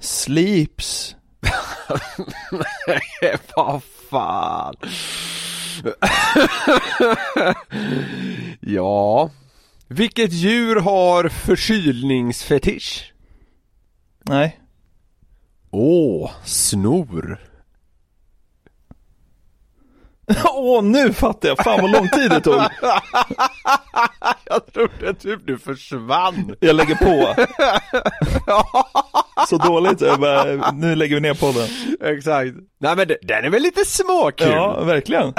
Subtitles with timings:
[0.00, 1.16] Sleeps.
[3.56, 4.74] Vad fan.
[8.60, 9.30] ja.
[9.88, 13.12] Vilket djur har förkylningsfetisch?
[14.24, 14.60] Nej.
[15.70, 17.40] Åh, snor.
[20.54, 21.58] Åh, nu fattar jag!
[21.58, 22.54] Fan vad lång tid det tog.
[24.44, 26.56] Jag trodde typ du försvann.
[26.60, 27.34] Jag lägger på.
[29.48, 31.68] Så dåligt, jag bara, nu lägger vi ner podden.
[32.16, 32.50] Exakt.
[32.80, 34.48] Nej men den är väl lite småkul?
[34.48, 35.34] Ja, verkligen.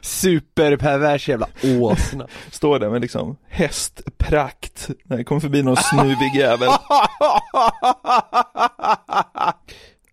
[0.00, 1.46] Superpervers jävla
[1.80, 2.26] åsna.
[2.50, 4.88] Står där med liksom hästprakt.
[5.04, 6.68] När det kommer förbi någon snuvig jävel.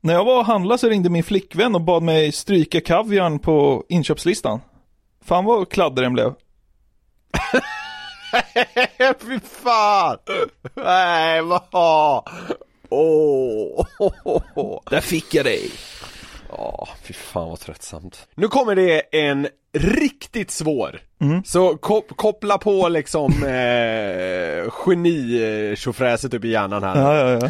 [0.08, 3.84] När jag var och handlade så ringde min flickvän och bad mig stryka kaviarn på
[3.90, 4.60] inköpslistan.
[5.26, 6.34] Fan vad kladdig den blev.
[9.20, 10.18] Fy fan!
[10.76, 12.24] Nej, vad?
[12.90, 13.86] Åh!
[14.90, 15.72] Där fick jag dig.
[16.50, 18.28] Ja, fy fan vad tröttsamt.
[18.36, 21.00] Nu kommer det en riktigt svår.
[21.46, 27.02] Så kop- koppla på liksom eh, geni-tjofräset upp i hjärnan här.
[27.02, 27.50] Ja, ja, ja.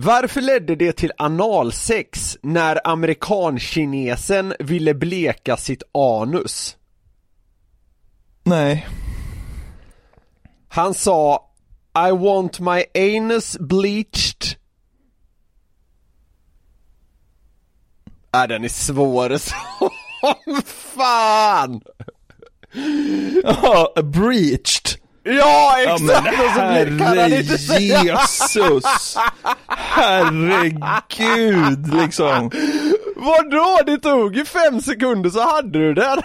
[0.00, 6.76] Varför ledde det till analsex när amerikankinesen ville bleka sitt anus?
[8.42, 8.88] Nej.
[10.68, 11.50] Han sa
[12.08, 14.58] I want my anus bleached
[18.34, 21.80] Äh, den är svår som fan!
[23.42, 25.00] Ja, breached.
[25.30, 26.24] Ja, Ja exakt!
[26.24, 26.34] men
[27.18, 29.16] han inte säga Jesus!
[29.94, 32.50] Herregud liksom.
[33.16, 33.78] Vadå?
[33.86, 36.18] Det tog ju fem sekunder så hade du den!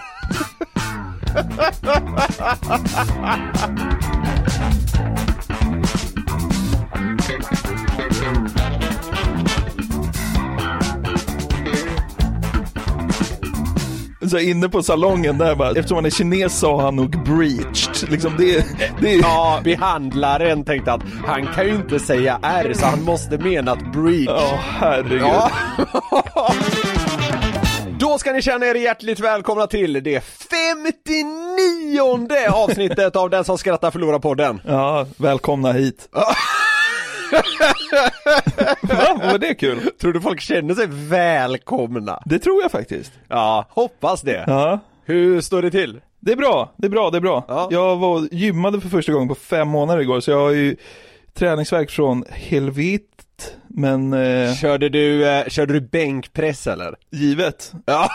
[14.28, 18.10] Så inne på salongen där bara, eftersom han är kines sa han nog breached.
[18.10, 18.66] Liksom det,
[19.00, 19.14] det.
[19.14, 23.92] Ja, behandlaren tänkte att han kan ju inte säga R så han måste mena att
[23.92, 24.26] breach.
[24.26, 25.22] Ja, herregud.
[25.22, 25.50] Ja.
[27.98, 33.90] Då ska ni känna er hjärtligt välkomna till det 59 avsnittet av Den som skrattar
[33.90, 34.60] förlorar podden.
[34.66, 36.08] Ja, välkomna hit.
[38.82, 39.20] Va?
[39.22, 39.80] Var det kul?
[40.00, 42.22] Tror du folk känner sig välkomna?
[42.24, 43.12] Det tror jag faktiskt.
[43.28, 44.44] Ja, hoppas det.
[44.46, 44.78] Ja.
[45.04, 46.00] Hur står det till?
[46.20, 47.44] Det är bra, det är bra, det är bra.
[47.48, 47.68] Ja.
[47.70, 50.76] Jag var gymmade för första gången på fem månader igår, så jag har ju
[51.34, 53.13] träningsverk från helvit,
[53.76, 56.94] men eh, Körde du, eh, körde du bänkpress eller?
[57.10, 57.72] givet.
[57.86, 58.08] Ja,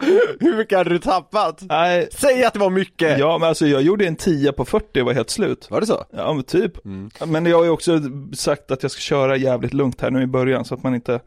[0.40, 1.62] hur mycket hade du tappat?
[1.62, 3.18] Nej, Säg att det var mycket!
[3.18, 5.66] ja men alltså jag gjorde en 10 på 40 och var helt slut.
[5.70, 6.04] Var det så?
[6.16, 6.72] Ja men typ.
[7.26, 8.00] Men jag har ju också
[8.32, 11.20] sagt att jag ska köra jävligt lugnt här nu i början så att man inte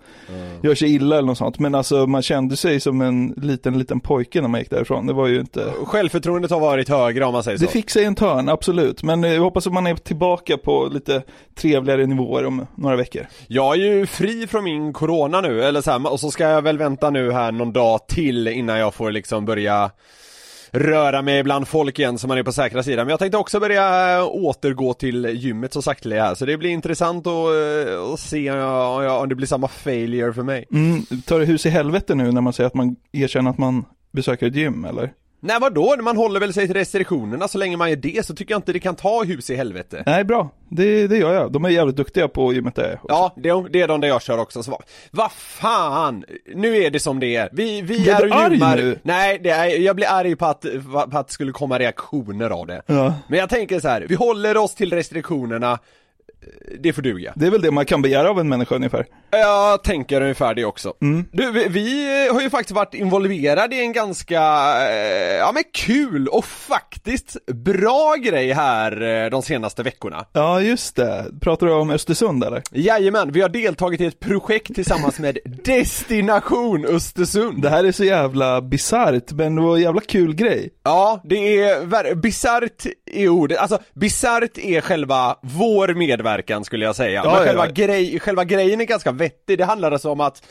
[0.61, 1.59] gör sig illa eller något sånt.
[1.59, 5.07] Men alltså man kände sig som en liten, liten pojke när man gick därifrån.
[5.07, 5.73] Det var ju inte...
[5.85, 7.65] Självförtroendet har varit högre om man säger så.
[7.65, 9.03] Det fick sig en törn, absolut.
[9.03, 11.23] Men eh, jag hoppas att man är tillbaka på lite
[11.55, 13.16] trevligare nivåer om några veckor.
[13.47, 16.61] Jag är ju fri från min corona nu, eller så här, och så ska jag
[16.61, 19.91] väl vänta nu här någon dag till innan jag får liksom börja
[20.71, 23.05] röra mig bland folk igen så man är på säkra sidan.
[23.05, 26.69] Men jag tänkte också börja äh, återgå till gymmet så sakteliga här, så det blir
[26.69, 27.33] intressant att,
[27.87, 30.65] äh, att se om, jag, om det blir samma failure för mig.
[30.71, 33.85] Mm, tar det hus i helvete nu när man säger att man erkänner att man
[34.11, 35.11] besöker ett gym eller?
[35.39, 38.53] Nej vadå, man håller väl sig till restriktionerna så länge man gör det så tycker
[38.53, 40.03] jag inte det kan ta hus i helvete.
[40.05, 40.49] Nej, bra.
[40.69, 41.51] Det, det gör jag.
[41.51, 42.99] De är jävligt duktiga på gymmet där.
[43.07, 44.63] Ja, det, det är de där jag kör också.
[44.63, 44.81] Så vad
[45.11, 46.23] va fan,
[46.55, 47.49] nu är det som det är.
[47.51, 48.77] Vi, vi är och arg gymmar.
[48.77, 48.99] nu?
[49.03, 50.65] Nej, det är, jag blir arg på att,
[51.11, 52.81] på att det skulle komma reaktioner av det.
[52.85, 53.13] Ja.
[53.27, 55.79] Men jag tänker så här, vi håller oss till restriktionerna,
[56.79, 57.33] det får duga.
[57.35, 59.05] Det är väl det man kan begära av en människa ungefär.
[59.31, 60.93] Jag tänker ungefär det också.
[61.01, 61.25] Mm.
[61.31, 64.41] Du, vi, vi har ju faktiskt varit involverade i en ganska,
[64.89, 70.25] eh, ja men kul och faktiskt bra grej här eh, de senaste veckorna.
[70.33, 71.25] Ja, just det.
[71.41, 72.63] Pratar du om Östersund eller?
[72.71, 77.61] Jajamän, vi har deltagit i ett projekt tillsammans med Destination Östersund.
[77.61, 80.69] Det här är så jävla bisarrt, men det var en jävla kul grej.
[80.83, 87.21] Ja, det är, bisarrt är ordet, alltså bisarrt är själva vår medverkan skulle jag säga.
[87.23, 87.71] Ja, Men ja, själva, ja.
[87.71, 90.43] Grej, själva grejen är ganska vettig, det handlar alltså om att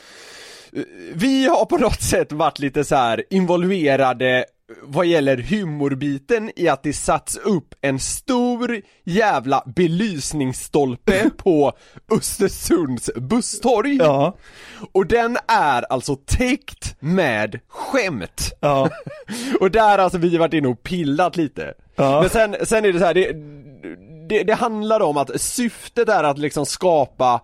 [0.73, 0.81] eh,
[1.13, 4.45] vi har på något sätt varit lite så här involverade
[4.81, 11.73] vad gäller humorbiten i att det satts upp en stor jävla belysningsstolpe på
[12.11, 13.95] Östersunds busstorg.
[13.97, 14.37] Ja,
[14.91, 18.53] Och den är alltså täckt med skämt.
[18.59, 18.89] ja,
[19.59, 21.73] Och där har alltså vi varit inne och pillat lite.
[21.95, 22.21] Ja.
[22.21, 23.33] Men sen, sen är det så här, det,
[24.29, 27.41] det, det handlar om att syftet är att liksom skapa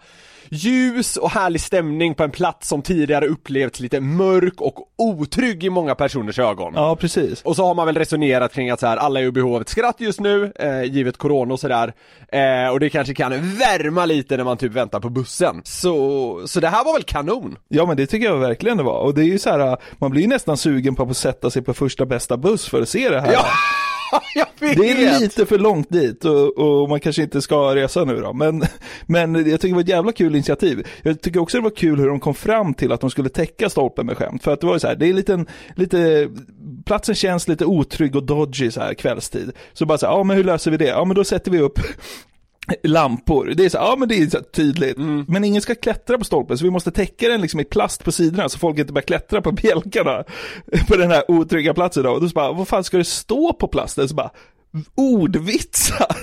[0.49, 5.69] ljus och härlig stämning på en plats som tidigare upplevts lite mörk och otrygg i
[5.69, 6.73] många personers ögon.
[6.75, 7.41] ja precis.
[7.41, 9.61] Och så har man väl resonerat kring att så här, alla är i behov av
[9.61, 11.93] ett skratt just nu, eh, givet corona och sådär.
[12.27, 15.61] Eh, och det kanske kan värma lite när man typ väntar på bussen.
[15.63, 17.57] Så, så det här var väl kanon?
[17.67, 18.99] Ja men det tycker jag verkligen det var.
[18.99, 21.61] Och det är ju så här, man blir ju nästan sugen på att sätta sig
[21.61, 23.33] på första bästa buss för att se det här.
[23.33, 23.45] Ja,
[24.35, 24.77] jag vet!
[24.77, 28.33] Det är lite för långt dit och, och man kanske inte ska resa nu då.
[28.33, 28.63] Men,
[29.05, 30.87] men jag tycker det var ett jävla kul initiativ.
[31.01, 33.69] Jag tycker också det var kul hur de kom fram till att de skulle täcka
[33.69, 34.43] stolpen med skämt.
[34.43, 35.45] För att det var ju så här, det är lite,
[35.75, 36.29] lite,
[36.85, 39.51] platsen känns lite otrygg och dodgy så här kvällstid.
[39.73, 40.87] Så bara så här, ja men hur löser vi det?
[40.87, 41.79] Ja men då sätter vi upp
[42.83, 43.53] lampor.
[43.57, 44.97] Det är så, ja men det är så tydligt.
[45.27, 48.11] Men ingen ska klättra på stolpen så vi måste täcka den liksom i plast på
[48.11, 50.23] sidorna så folk inte börjar klättra på bjälkarna
[50.87, 52.11] på den här otrygga platsen då.
[52.11, 54.09] Och då så bara, vad fan ska det stå på plasten?
[54.09, 54.31] Så bara,
[54.95, 56.13] ordvitsar.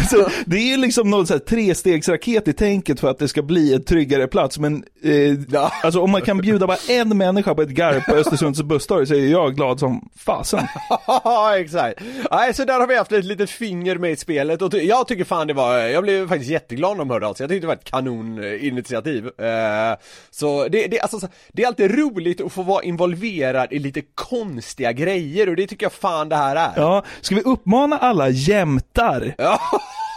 [0.10, 3.42] så det är ju liksom någon så här trestegsraket i tänket för att det ska
[3.42, 4.58] bli en tryggare plats.
[4.58, 8.62] Men eh, alltså om man kan bjuda bara en människa på ett garv på Östersunds
[8.62, 10.66] busstorg så är jag glad som fasen.
[11.06, 12.00] Ja, exakt.
[12.30, 15.24] Nej, så där har vi haft ett litet finger med i spelet och jag tycker
[15.24, 17.44] fan det var, jag blev faktiskt jätteglad när de hörde av sig.
[17.44, 19.26] Jag tyckte det var ett kanoninitiativ.
[19.26, 19.96] Eh,
[20.30, 24.02] så det, det, alltså, så- det är alltid roligt att få vara involverad i lite
[24.14, 26.72] konstiga grejer och det tycker jag fan det här är.
[26.76, 29.34] Ja, ska vi uppmana alla jämtar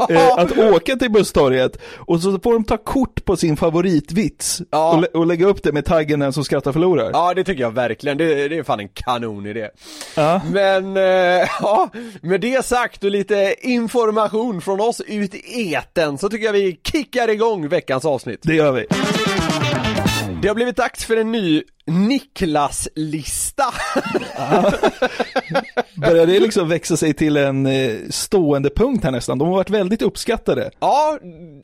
[0.09, 4.93] eh, att åka till busstorget och så får de ta kort på sin favoritvits Ja.
[4.93, 7.09] och, lä- och lägga upp det med taggen den som skrattar förlorar.
[7.13, 9.67] Ja det tycker jag verkligen, det, det är fan en kanonidé.
[10.15, 10.41] Ja.
[10.51, 11.89] Men, eh, ja,
[12.21, 16.79] med det sagt och lite information från oss ut i eten så tycker jag vi
[16.83, 18.39] kickar igång veckans avsnitt.
[18.43, 18.85] Det gör vi.
[20.41, 23.63] Det har blivit dags för en ny Niklas-lista.
[25.95, 29.37] Börjar det liksom växa sig till en eh, stående punkt här nästan?
[29.37, 30.71] De har varit väldigt uppskattade.
[30.79, 31.19] Ja,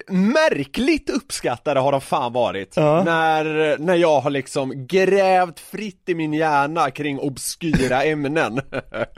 [0.07, 2.73] märkligt uppskattade har de fan varit.
[2.75, 3.03] Ja.
[3.03, 8.61] När, när jag har liksom grävt fritt i min hjärna kring obskyra ämnen.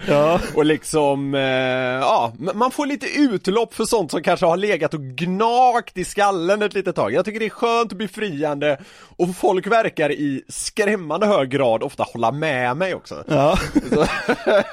[0.08, 0.40] Ja.
[0.56, 5.02] Och liksom, eh, ja, man får lite utlopp för sånt som kanske har legat och
[5.02, 7.14] gnagt i skallen ett litet tag.
[7.14, 8.78] Jag tycker det är skönt och befriande
[9.18, 10.44] och folk verkar i
[10.90, 13.24] skrämmande hög grad ofta hålla med mig också.
[13.28, 13.60] Ja.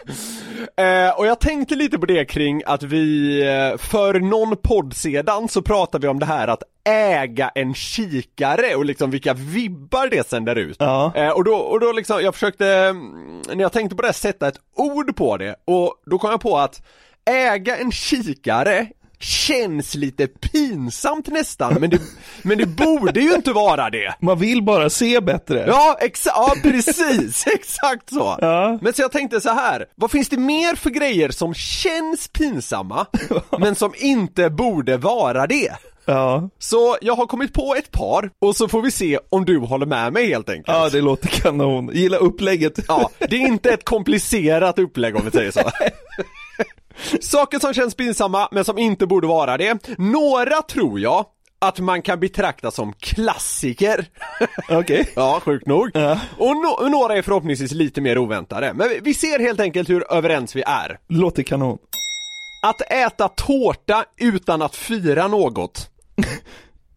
[0.77, 5.49] Eh, och jag tänkte lite på det kring att vi, eh, för någon podd sedan
[5.49, 10.29] så pratade vi om det här att äga en kikare och liksom vilka vibbar det
[10.29, 10.77] sänder ut.
[10.79, 11.13] Ja.
[11.15, 14.49] Eh, och då, och då liksom, jag försökte, mm, när jag tänkte på det, sätta
[14.49, 16.83] ett ord på det och då kom jag på att
[17.31, 18.87] äga en kikare
[19.21, 21.99] känns lite pinsamt nästan, men det,
[22.43, 24.15] men det borde ju inte vara det.
[24.21, 25.65] Man vill bara se bättre.
[25.67, 28.39] Ja, exa ja precis, exakt så.
[28.41, 28.79] Ja.
[28.83, 33.07] Men så jag tänkte så här, vad finns det mer för grejer som känns pinsamma,
[33.59, 35.73] men som inte borde vara det?
[36.09, 36.49] Ja.
[36.59, 39.87] Så jag har kommit på ett par, och så får vi se om du håller
[39.87, 40.77] med mig helt enkelt.
[40.77, 41.91] ja, det låter kanon.
[41.93, 42.79] Gillar upplägget.
[42.89, 45.61] Ja, det är inte ett komplicerat upplägg om vi säger så.
[47.21, 49.79] Saker som känns pinsamma, men som inte borde vara det.
[49.99, 51.27] Några tror jag
[51.59, 54.07] att man kan betrakta som klassiker.
[54.71, 55.09] Okej.
[55.17, 55.91] Ja, sjukt nog.
[55.95, 56.21] Ja.
[56.39, 58.73] Och no- några är förhoppningsvis lite mer oväntade.
[58.75, 60.99] Men vi- vi ser helt enkelt hur överens vi är.
[61.09, 61.79] Låter kanon.
[62.63, 65.91] Att äta tårta utan att fira något.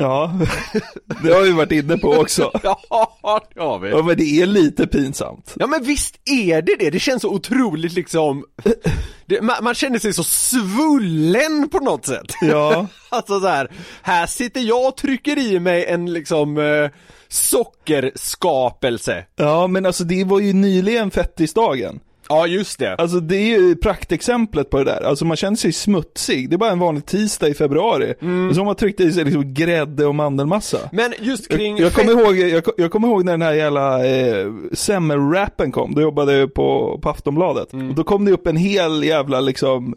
[0.02, 0.34] Ja,
[1.24, 2.52] det har vi varit inne på också.
[2.64, 3.90] Ja, det har vi.
[3.90, 5.54] Ja, men det är lite pinsamt.
[5.56, 8.46] Ja men visst är det det, det känns så otroligt liksom
[9.26, 12.88] det, man, man känner sig så svullen på något sätt Ja.
[13.10, 16.90] Alltså så här, här sitter jag och trycker i mig en liksom eh,
[17.28, 22.00] sockerskapelse Ja, men alltså det var ju nyligen fettisdagen.
[22.30, 22.96] Ja just det.
[22.96, 25.02] Alltså det är ju praktexemplet på det där.
[25.02, 26.50] Alltså man känner sig smutsig.
[26.50, 28.14] Det är bara en vanlig tisdag i februari.
[28.22, 28.50] Mm.
[28.50, 30.78] Och så har man tryckt i sig liksom grädde och mandelmassa.
[30.92, 34.06] Men just kring Jag, jag, kommer ihåg, jag, jag kommer ihåg när den här jävla
[34.06, 37.74] eh, semmelrappen kom, då jobbade jag på, på Aftonbladet.
[37.74, 37.90] Mm.
[37.90, 39.96] Och då kom det upp en hel jävla liksom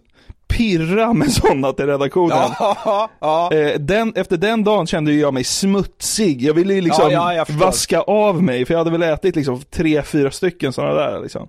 [0.62, 2.38] pirra med sådana till redaktionen.
[2.58, 3.52] Ja, ja.
[3.52, 6.42] Eh, den, efter den dagen kände jag mig smutsig.
[6.42, 9.36] Jag ville ju liksom Ja, ja, jag vaska av mig, för jag hade väl ätit
[9.36, 11.46] liksom tre, fyra stycken sådana där liksom.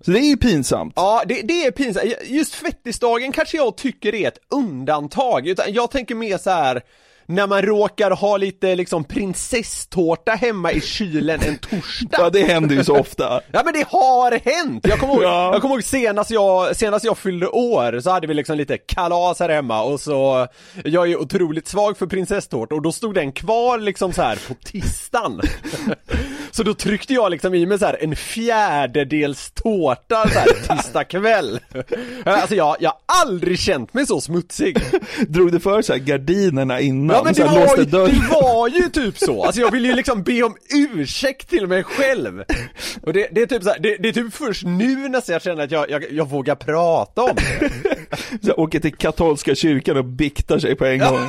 [0.00, 0.92] Så det är ju pinsamt.
[0.96, 2.06] Ja, det, det är pinsamt.
[2.26, 5.46] Just fettisdagen kanske jag tycker är ett undantag.
[5.46, 6.82] Utan jag tänker mer så här
[7.28, 12.08] när man råkar ha lite liksom prinsesstårta hemma i kylen en torsdag.
[12.18, 13.40] Ja, det händer ju så ofta.
[13.52, 14.86] Ja men det har hänt!
[14.88, 15.52] Jag kommer ihåg, Ja.
[15.52, 19.40] jag kommer ihåg senast, jag, senast jag fyllde år så hade vi liksom lite kalas
[19.40, 20.46] här hemma och så
[20.84, 24.38] Jag är ju otroligt svag för prinsesstårta och då stod den kvar liksom så här
[24.48, 25.40] på tisdagen
[26.50, 31.04] Så då tryckte jag liksom i mig så här en fjärdedels tårta så här tisdag
[31.04, 31.60] kväll.
[32.24, 34.78] Alltså jag, jag har aldrig känt mig så smutsig.
[35.28, 37.16] Drog du för så här gardinerna innan?
[37.16, 39.92] Ja men så det var, ju, det var ju typ så, alltså jag vill ju
[39.92, 42.44] liksom be om ursäkt till mig själv.
[43.02, 45.42] Och det, det är typ så här, det, det är typ först nu nästan jag
[45.42, 47.70] känner att jag, jag, jag vågar prata om det.
[48.42, 51.18] Så här, åker till katolska kyrkan och biktar sig på en gång.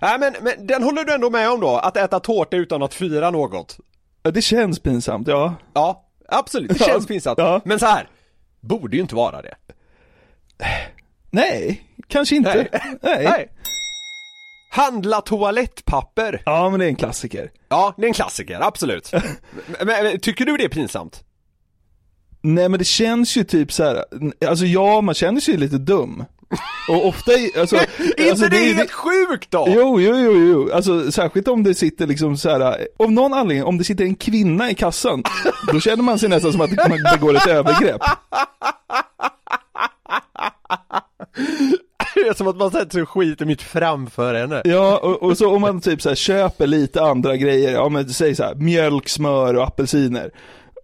[0.00, 2.94] Nej men, men den håller du ändå med om då, att äta tårta utan att
[2.94, 3.78] fira något?
[4.22, 5.54] Ja, det känns pinsamt, ja.
[5.74, 7.38] Ja, absolut, det känns pinsamt.
[7.38, 7.60] ja.
[7.64, 8.08] Men så här
[8.60, 9.54] borde ju inte vara det
[11.30, 12.68] Nej, kanske inte.
[13.02, 13.24] Nej.
[13.24, 13.48] Nej.
[14.70, 17.50] Handla toalettpapper Ja, men det är en klassiker.
[17.68, 19.12] Ja, det är en klassiker, absolut
[19.66, 21.24] men, men, tycker du det är pinsamt?
[22.40, 24.04] Nej men det känns ju typ så här.
[24.46, 26.24] alltså ja man känner sig ju lite dum.
[26.88, 27.76] Och ofta, i- alltså,
[28.16, 29.64] Inte alltså, det är helt sjukt då?
[29.68, 32.86] Jo, jo, jo, jo, alltså särskilt om det sitter liksom så här.
[32.98, 35.22] av någon anledning, om det sitter en kvinna i kassan,
[35.72, 38.00] då känner man sig nästan som att man begår ett övergrepp.
[42.14, 45.38] Det är som att man sätter sig och skiter mitt framför henne Ja, och, och
[45.38, 48.54] så om man typ så här köper lite andra grejer, ja men säg så här,
[48.54, 50.30] mjölk, smör och apelsiner.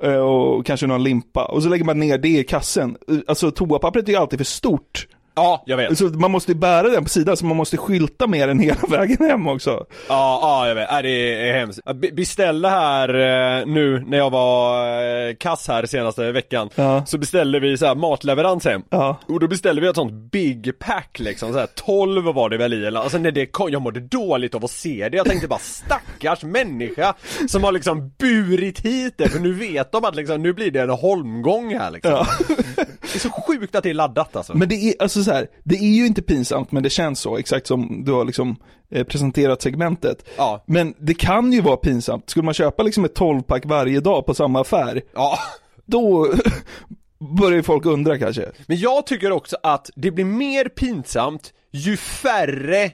[0.02, 2.97] eh, Och kanske någon limpa, och så lägger man ner det i kassen.
[3.26, 5.06] Alltså toapappret är ju alltid för stort.
[5.36, 8.26] Ja, jag vet Så man måste ju bära den på sidan, så man måste skylta
[8.26, 9.70] med den hela vägen hem också.
[10.08, 11.80] Ja, ja jag vet, ja, det är hemskt.
[11.84, 17.06] Jag be- beställde här eh, nu när jag var kass här senaste veckan Ja.
[17.06, 19.16] Så beställde vi så här matleverans hem Ja.
[19.28, 22.74] Och då beställde vi ett sånt big pack liksom, så här 12 var det väl
[22.74, 25.48] i eller, alltså när det kom, jag mådde dåligt av att se det Jag tänkte
[25.48, 27.14] bara stackars människa
[27.48, 30.80] Som har liksom burit hit det, för nu vet de att liksom, nu blir det
[30.82, 32.26] en holmgång här liksom Ja.
[33.14, 35.47] Det är så sjukt att det är laddat alltså Men det är, alltså så här,
[35.64, 38.56] det är ju inte pinsamt men det känns så, exakt som du har liksom
[38.90, 40.25] eh, presenterat segmentet.
[40.37, 40.64] Ja.
[40.66, 44.35] Men det kan ju vara pinsamt, skulle man köpa liksom ett 12-pack varje dag på
[44.35, 45.38] samma affär, Ja
[45.87, 46.35] då
[47.38, 48.50] börjar ju folk undra kanske.
[48.66, 52.90] Men jag tycker också att det blir mer pinsamt ju färre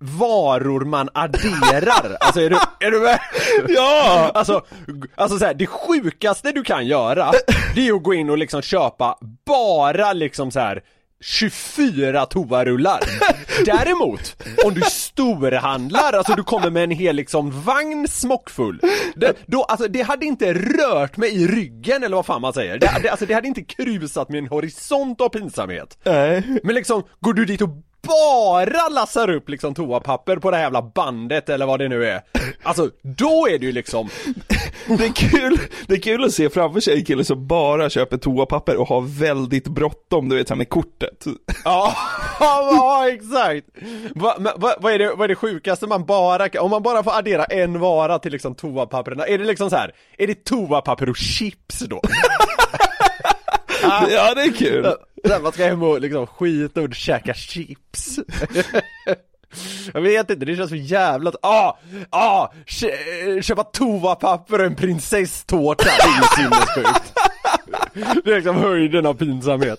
[0.00, 2.16] varor man adderar.
[2.20, 3.20] Alltså är du, är du med?
[3.68, 4.30] Ja!
[4.34, 4.64] Alltså,
[5.14, 7.32] alltså så här, det sjukaste du kan göra,
[7.74, 10.82] det är att gå in och liksom köpa bara liksom så här
[11.20, 13.00] 24 toarullar.
[13.64, 18.80] Däremot, om du storhandlar, alltså du kommer med en hel liksom vagn smockfull.
[19.16, 22.78] Det, då, alltså det hade inte rört mig i ryggen eller vad fan man säger.
[22.78, 25.98] Det, det, alltså det hade inte krusat min horisont av pinsamhet.
[26.04, 26.60] Nej.
[26.62, 27.68] Men liksom, går du dit och
[28.06, 32.20] bara lassar upp liksom toapapper på det här jävla bandet eller vad det nu är
[32.62, 34.08] Alltså, då är det ju liksom
[34.86, 38.16] Det är kul, det är kul att se framför sig en kille som bara köper
[38.16, 41.24] toapapper och har väldigt bråttom, du vet, han med kortet.
[41.64, 41.94] Ja,
[42.40, 43.66] ja exakt!
[44.14, 46.82] Va, men va, vad, är det, vad är det sjukaste man bara kan- om man
[46.82, 49.92] bara får addera en vara till liksom toapapperna, är det liksom så här?
[50.18, 52.00] är det toapapper och chips då?
[54.10, 54.86] Ja, det är kul.
[55.28, 58.18] Här, man ska hem och liksom skita och käka chips
[59.94, 61.32] Jag vet inte, det känns så jävla...
[61.42, 61.72] Ah!
[62.10, 62.48] Ah!
[62.66, 67.14] Kö- Köpa toapapper och en prinsesstårta, det är ju sinnessjukt
[68.24, 69.78] Det är liksom höjden av pinsamhet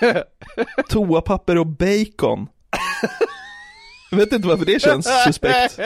[0.88, 2.46] Toapapper och bacon.
[4.10, 5.78] Jag vet inte varför det känns suspekt.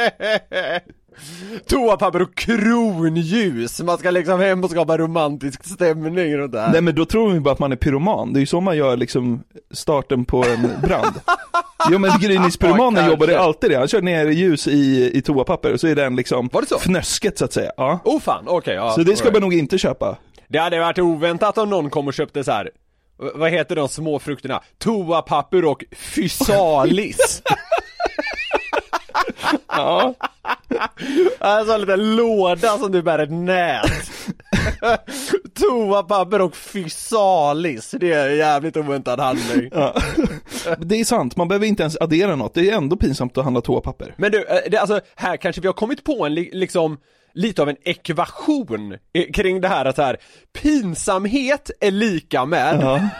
[1.68, 6.80] Toapapper och kronljus, man ska liksom hem och skapa romantisk stämning runt det här Nej
[6.80, 8.96] men då tror vi bara att man är pyroman, det är ju så man gör
[8.96, 11.14] liksom starten på en brand.
[11.90, 15.86] Jo men gryningspyromanen jobbade alltid det, han kör ner ljus i, i toapapper och så
[15.86, 16.78] är den liksom Var det så?
[16.78, 17.70] fnösket så att säga.
[17.76, 18.00] Ja.
[18.04, 20.16] Oh fan, okej ja Så det ska man nog inte köpa.
[20.48, 22.70] Det hade varit oväntat om någon kom och köpte så här.
[23.34, 24.62] vad heter de små frukterna?
[24.78, 27.42] Toapapper och fysalis
[29.68, 30.14] Ja.
[31.38, 34.10] Alltså en liten låda som du bär ett nät
[35.54, 39.70] toapapper och fysalis, det är en jävligt oväntad handling.
[39.74, 39.94] Ja.
[40.78, 42.54] Det är sant, man behöver inte ens addera något.
[42.54, 44.14] Det är ändå pinsamt att handla toapapper.
[44.16, 46.98] Men du, eh, det, alltså här kanske vi har kommit på en li- liksom
[47.32, 50.16] lite av en ekvation eh, kring det här att här,
[50.62, 52.80] pinsamhet är lika med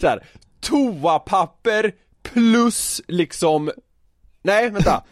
[0.00, 0.26] så här,
[0.60, 1.92] toapapper
[2.22, 3.70] plus liksom,
[4.44, 5.02] nej vänta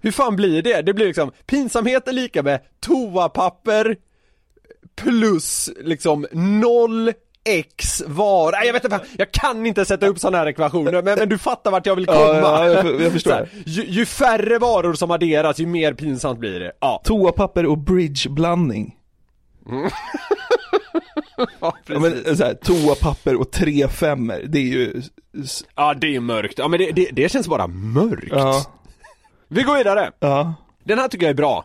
[0.00, 0.82] Hur fan blir det?
[0.82, 3.96] Det blir liksom, pinsamhet är lika med toapapper
[4.96, 7.12] plus liksom noll
[7.46, 11.04] X var, nej jag vet inte, jag kan inte sätta upp sådana här ekvationer men,
[11.18, 13.30] men du fattar vart jag vill komma Ja, ja, jag- jag förstår.
[13.30, 16.72] Här, ju, ju färre varor som adderas, ju mer pinsamt blir det.
[16.80, 18.96] Ja, Toapapper och bridgeblandning.
[21.60, 25.02] ja, Ja, men så här, toapapper och tre femmer, det är ju...
[25.76, 26.58] ja det är mörkt.
[26.58, 28.28] Ja men det, det, det känns bara mörkt.
[28.30, 28.64] Ja,
[29.54, 30.10] Vi går vidare.
[30.18, 30.54] ja.
[30.84, 31.64] Den här tycker jag är bra.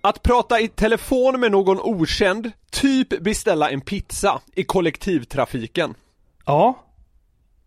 [0.00, 5.94] Att prata i telefon med någon okänd, typ beställa en pizza i kollektivtrafiken.
[6.46, 6.84] Ja,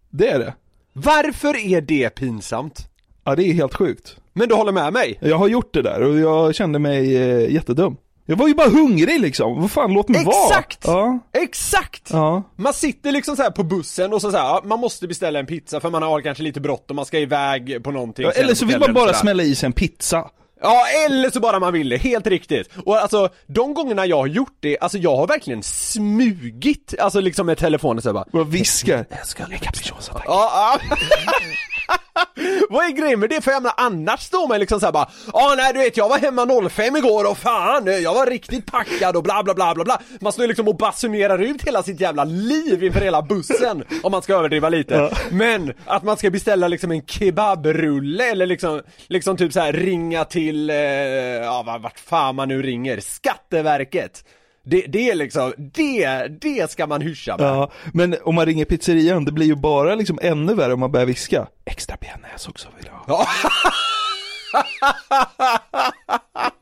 [0.10, 0.54] det är det.
[0.94, 2.90] Varför är det pinsamt?
[3.24, 4.18] Ja, det är helt sjukt.
[4.34, 5.18] Men du håller med mig?
[5.22, 7.98] Jag har gjort det där och jag kände mig eh, jättedum.
[8.26, 10.46] Jag var ju bara hungrig liksom, vad fan låt mig vara.
[10.46, 10.80] Exakt!
[10.86, 12.10] Ja, Exakt!
[12.12, 12.44] ja.
[12.56, 15.40] Man sitter liksom så här på bussen och så, så här, ja, man måste beställa
[15.40, 18.56] en pizza för man har kanske lite bråttom, man ska iväg på någonting ja eller
[18.56, 20.30] så vill man bara smälla i sig en pizza.
[20.62, 22.70] Ja, eller så bara man vill det, helt riktigt.
[22.86, 27.46] Och alltså, de gångerna jag har gjort det, alltså jag har verkligen smugit, alltså liksom
[27.46, 29.06] med telefonen så här bara Och viskar.
[29.10, 30.24] Jag ska lägga capricciosa tack.
[30.28, 30.96] Ja, ja.
[32.70, 33.42] Vad är grejen med det?
[33.42, 36.18] För jag menar annars står man liksom såhär bara Ja nej du vet jag var
[36.18, 40.02] hemma 05 igår och fan jag var riktigt packad och bla bla bla bla bla.
[40.22, 44.22] Man står liksom och basunerar ut hela sitt jävla liv inför hela bussen Om man
[44.22, 45.10] ska överdriva lite.
[45.32, 50.26] Men att man ska beställa liksom en kebabrulle eller liksom Liksom typ så här ringa
[50.26, 54.24] till, eh, ja vart fan man nu ringer, Skatteverket
[54.66, 58.66] det, det är liksom, det, det ska man hyscha med Ja, men om man ringer
[58.66, 61.48] pizzerian, det blir ju bara liksom ännu värre om man börjar viska.
[61.66, 63.26] Extra bearnaise också vill jag ha.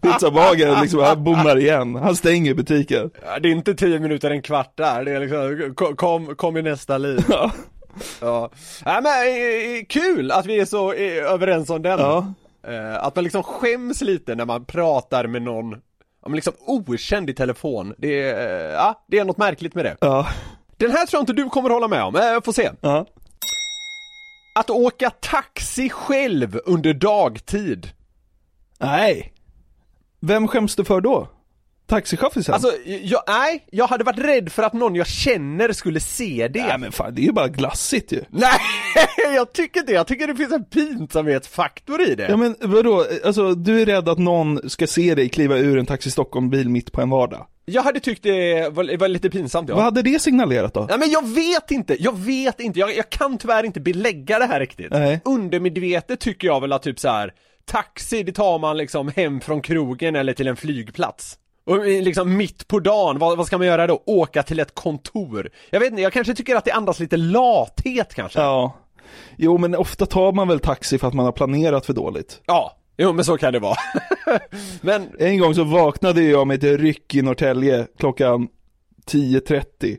[0.02, 1.96] Pizzabagaren liksom, han bommar igen.
[1.96, 3.12] Han stänger butiken.
[3.26, 5.06] Ja, det är inte 10 minuter, en kvart där.
[5.06, 7.26] Det är liksom, kom, kom, i nästa liv.
[7.30, 7.52] Ja.
[8.22, 8.50] Ja.
[8.86, 12.00] Nej men eh, kul att vi är så eh, överens om den.
[12.00, 12.34] Ja.
[12.68, 15.76] Eh, Att man liksom skäms lite när man pratar med någon,
[16.22, 17.96] ja, men liksom okänd i telefon.
[17.98, 19.98] Det är, eh, ja, det är något märkligt med det.
[20.02, 20.28] Ja.
[20.78, 22.72] Den här tror jag inte du kommer hålla med om, eh, får se.
[22.82, 23.06] Ja.
[24.56, 27.90] Att åka taxi själv under dagtid.
[28.80, 29.34] Nej.
[30.20, 31.28] Vem skäms du för då?
[31.88, 32.54] Taxichaffisen?
[32.54, 36.66] Alltså, jag, nej, jag hade varit rädd för att någon jag känner skulle se det.
[36.66, 38.24] Nej men fan, det är ju bara glassigt ju.
[38.30, 38.60] Nej,
[39.36, 42.28] jag tycker inte Jag tycker det finns en pinsamhetsfaktor i det.
[42.30, 45.86] Ja men vadå, alltså du är rädd att någon ska se dig kliva ur en
[45.86, 47.48] Taxi Stockholm-bil mitt på en vardag?
[47.66, 49.76] Jag hade tyckt det var, var lite pinsamt ja.
[49.76, 50.86] Vad hade det signalerat då?
[50.90, 54.46] Nej men jag vet inte, jag vet inte, jag, jag kan tyvärr inte belägga det
[54.46, 54.92] här riktigt.
[54.92, 55.22] Nej.
[55.26, 57.34] Undermedvetet tycker jag väl att typ så här.
[57.66, 61.38] taxi det tar man liksom hem från krogen eller till en flygplats.
[61.66, 64.04] Och liksom mitt på dagen, vad, vad ska man göra då?
[64.06, 65.50] Åka till ett kontor?
[65.70, 68.40] Jag vet inte, jag kanske tycker att det andas lite lathet kanske.
[68.40, 68.78] Ja.
[69.38, 72.42] Jo men ofta tar man väl taxi för att man har planerat för dåligt.
[72.46, 73.78] Ja, jo men så kan det vara.
[74.82, 78.48] men, En gång så vaknade jag med ett ryck i Norrtälje klockan
[79.06, 79.98] 10.30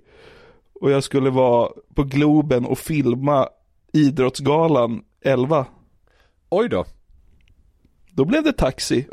[0.81, 3.49] och jag skulle vara på Globen och filma
[3.93, 5.67] Idrottsgalan 11.
[6.51, 6.85] oj då.
[8.15, 9.07] Då blev det taxi,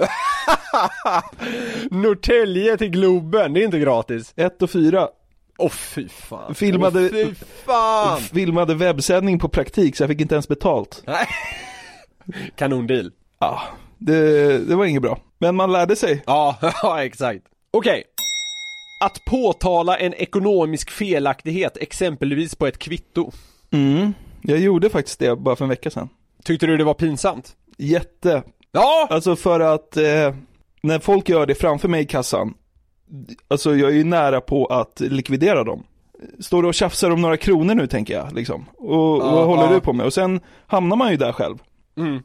[1.91, 4.33] Norrtälje till Globen, det är inte gratis.
[4.35, 5.07] 1 och 4.
[5.59, 6.55] Åh fy fan.
[6.55, 8.21] Filmade- Åh, fy fan.
[8.21, 11.03] Filmade webbsändning på praktik så jag fick inte ens betalt.
[11.07, 11.27] Nej.
[12.55, 13.11] Kanondeal.
[13.39, 13.61] Ja,
[13.97, 15.19] det, det var inget bra.
[15.37, 16.23] Men man lärde sig.
[16.25, 17.41] Ja, ja exakt.
[17.71, 18.03] Okej.
[19.01, 23.31] Att påtala en ekonomisk felaktighet, exempelvis på ett kvitto.
[23.71, 24.13] Mm.
[24.41, 26.09] Jag gjorde faktiskt det bara för en vecka sedan.
[26.43, 27.55] Tyckte du det var pinsamt?
[27.77, 28.43] Jätte.
[28.71, 29.07] Ja!
[29.09, 30.35] Alltså för att eh,
[30.81, 32.53] när folk gör det framför mig i kassan,
[33.47, 35.83] alltså jag är ju nära på att likvidera dem.
[36.39, 38.65] Står du och tjafsar om några kronor nu tänker jag liksom.
[38.77, 39.69] Och, Ja, vad håller ja.
[39.73, 40.05] du på med?
[40.05, 41.57] Och sen hamnar man ju där själv.
[41.97, 42.19] Mm.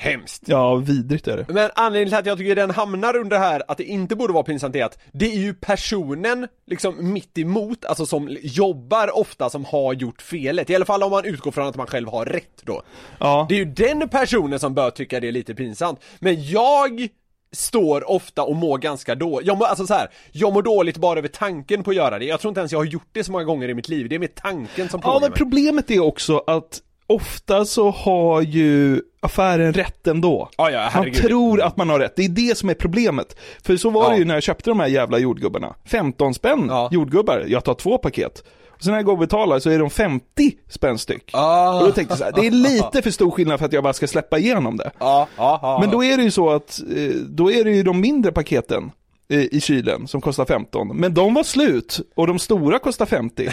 [0.00, 0.42] Hemskt.
[0.46, 1.46] Ja, vidrigt är det.
[1.48, 4.32] Men anledningen till att jag tycker den hamnar under det här, att det inte borde
[4.32, 9.50] vara pinsamt är att det är ju personen liksom mitt emot, alltså som jobbar ofta
[9.50, 10.70] som har gjort felet.
[10.70, 12.82] I alla fall om man utgår från att man själv har rätt då.
[13.20, 16.00] Ja, Det är ju den personen som bör tycka det är lite pinsamt.
[16.18, 17.08] Men jag
[17.52, 19.46] står ofta och mår ganska dåligt.
[19.46, 22.24] Jag mår, alltså så här, jag mår dåligt bara över tanken på att göra det.
[22.24, 24.08] Jag tror inte ens jag har gjort det så många gånger i mitt liv.
[24.08, 25.38] Det är med tanken som ja plågar men mig.
[25.38, 30.48] problemet är också att ofta så har ju affären rätt ändå.
[30.56, 33.36] Ja, ja, Man tror att man har rätt, det är det som är problemet.
[33.62, 34.10] För så var Ja.
[34.10, 35.74] det ju när jag köpte de här jävla jordgubbarna.
[35.84, 36.88] 15 spänn Ja.
[36.92, 38.44] jordgubbar, jag tar två paket.
[38.80, 41.30] Sen när jag går och betalar så är de 50 spänn styck.
[41.32, 41.78] Ah.
[41.78, 43.82] Och då tänkte jag så här, det är lite för stor skillnad för att jag
[43.82, 44.90] bara ska släppa igenom det.
[44.98, 45.78] Ja, ja, ja.
[45.80, 48.90] Men då är det ju så att, eh, då är det ju de mindre paketen
[49.30, 50.96] eh, i kylen som kostar 15.
[50.96, 53.48] Men de var slut och de stora kostar 50.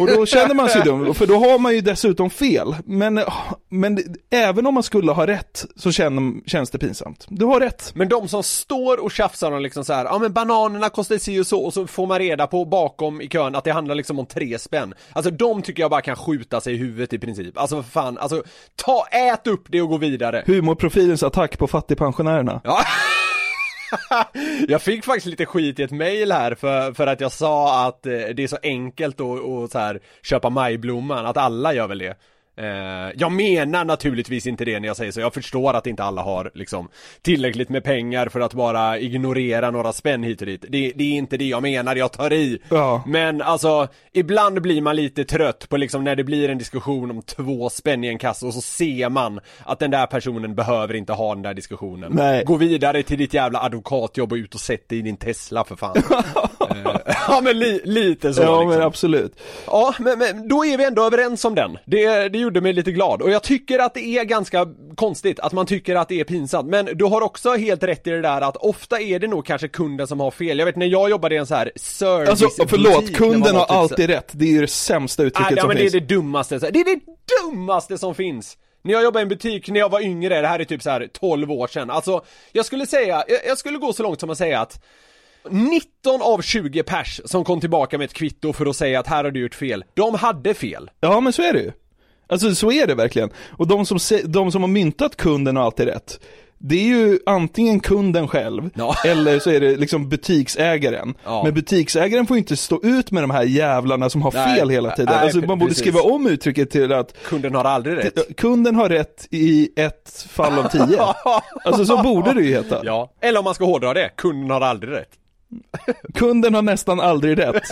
[0.00, 2.76] Och då känner man sig dum, för då har man ju dessutom fel.
[2.84, 3.20] Men,
[3.68, 3.98] men
[4.30, 7.26] även om man skulle ha rätt så känner, känns det pinsamt.
[7.28, 7.92] Du har rätt.
[7.94, 11.40] Men de som står och tjafsar om liksom så här, ja men bananerna kostar si
[11.40, 14.18] och så och så får man reda på bakom i kön att det handlar liksom
[14.18, 14.94] om tre spänn.
[15.12, 17.58] Alltså de tycker jag bara kan skjuta sig i huvudet i princip.
[17.58, 18.42] Alltså för fan, alltså
[18.76, 20.44] ta, ät upp det och gå vidare.
[20.46, 22.60] Humorprofilens attack på fattigpensionärerna.
[22.64, 22.80] Ja.
[24.68, 28.06] jag fick faktiskt lite skit i ett mail här för, för att jag sa att
[28.06, 31.98] eh, det är så enkelt att, att så här, köpa majblomman, att alla gör väl
[31.98, 32.16] det.
[32.60, 36.22] Eh, jag menar naturligtvis inte det när jag säger så, jag förstår att inte alla
[36.22, 36.88] har liksom
[37.22, 40.64] tillräckligt med pengar för att bara ignorera några spänn hit och dit.
[40.68, 42.58] Det, det är inte det jag menar, jag tar i.
[42.68, 43.02] Ja.
[43.06, 47.22] Men alltså, ibland blir man lite trött på liksom när det blir en diskussion om
[47.22, 51.12] två spänn i en kassa och så ser man att den där personen behöver inte
[51.12, 52.12] ha den där diskussionen.
[52.14, 52.44] Nej.
[52.44, 55.76] Gå vidare till ditt jävla advokatjobb och ut och sätt dig i din Tesla för
[55.76, 55.96] fan.
[57.28, 58.68] Ja men li, lite så Ja liksom.
[58.68, 59.40] men absolut.
[59.66, 61.78] Ja, men, men då är vi ändå överens om den.
[61.84, 63.22] Det, det gjorde mig lite glad.
[63.22, 66.68] Och jag tycker att det är ganska konstigt att man tycker att det är pinsamt.
[66.68, 69.68] Men du har också helt rätt i det där att ofta är det nog kanske
[69.68, 70.58] kunden som har fel.
[70.58, 74.10] Jag vet när jag jobbade i en så här service Alltså förlåt, kunden har alltid
[74.10, 74.30] rätt.
[74.32, 75.92] Det är ju det sämsta uttrycket Nej, ja, som men finns.
[75.92, 77.00] det är det dummaste, det är det
[77.42, 78.56] dummaste som finns!
[78.82, 80.90] När jag jobbade i en butik när jag var yngre, det här är typ så
[80.90, 84.30] här 12 år sedan, alltså jag skulle säga, jag, jag skulle gå så långt som
[84.30, 84.84] att säga att
[85.50, 89.24] 19 av 20 pers som kom tillbaka med ett kvitto för att säga att här
[89.24, 90.90] har du gjort fel, de hade fel.
[91.00, 91.72] Ja men så är det ju.
[92.28, 93.30] Alltså så är det verkligen.
[93.58, 96.20] Och de som, de som har myntat kunden har alltid rätt.
[96.62, 98.96] Det är ju antingen kunden själv, Ja.
[99.04, 101.14] eller så är det liksom butiksägaren.
[101.24, 101.42] Ja.
[101.44, 104.56] Men butiksägaren får ju inte stå ut med de här jävlarna som har Nej.
[104.56, 105.14] fel hela tiden.
[105.14, 105.80] Nej, alltså man borde precis.
[105.80, 108.36] skriva om uttrycket till att Kunden har aldrig rätt.
[108.36, 110.98] kunden har rätt i ett fall av tio.
[111.64, 112.80] Alltså så borde det ju heta.
[112.84, 115.10] Ja, eller om man ska hårdra det, kunden har aldrig rätt.
[116.14, 117.62] Kunden har nästan aldrig rätt.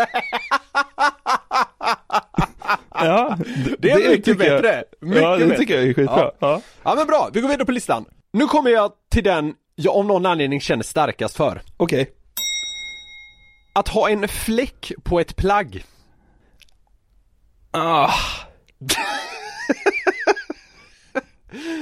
[2.94, 3.38] ja,
[3.78, 4.84] Det är mycket tycker jag- bättre.
[5.00, 5.58] Mycket ja, det bättre.
[5.58, 6.18] tycker jag är skitbra.
[6.20, 6.32] Ja.
[6.38, 6.60] Ja.
[6.82, 8.04] Ja men bra, vi går vidare på listan.
[8.32, 11.62] Nu kommer jag till den jag av någon anledning känner starkast för.
[11.76, 12.10] Okej.
[13.74, 15.84] Att ha en fläck på ett plagg.
[17.70, 18.12] Ah.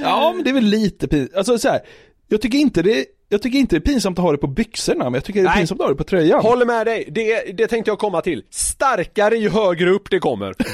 [0.03, 1.37] ja, men det är väl lite pinsamt.
[1.37, 1.81] Alltså så här,
[2.29, 5.05] jag tycker inte det jag tycker inte det är pinsamt att ha det på byxorna,
[5.05, 5.59] men jag tycker det är Nej.
[5.59, 6.41] pinsamt att ha det på tröjan.
[6.41, 8.43] Håller med dig, det, det tänkte jag komma till.
[8.51, 10.55] Starkare ju högre upp det kommer.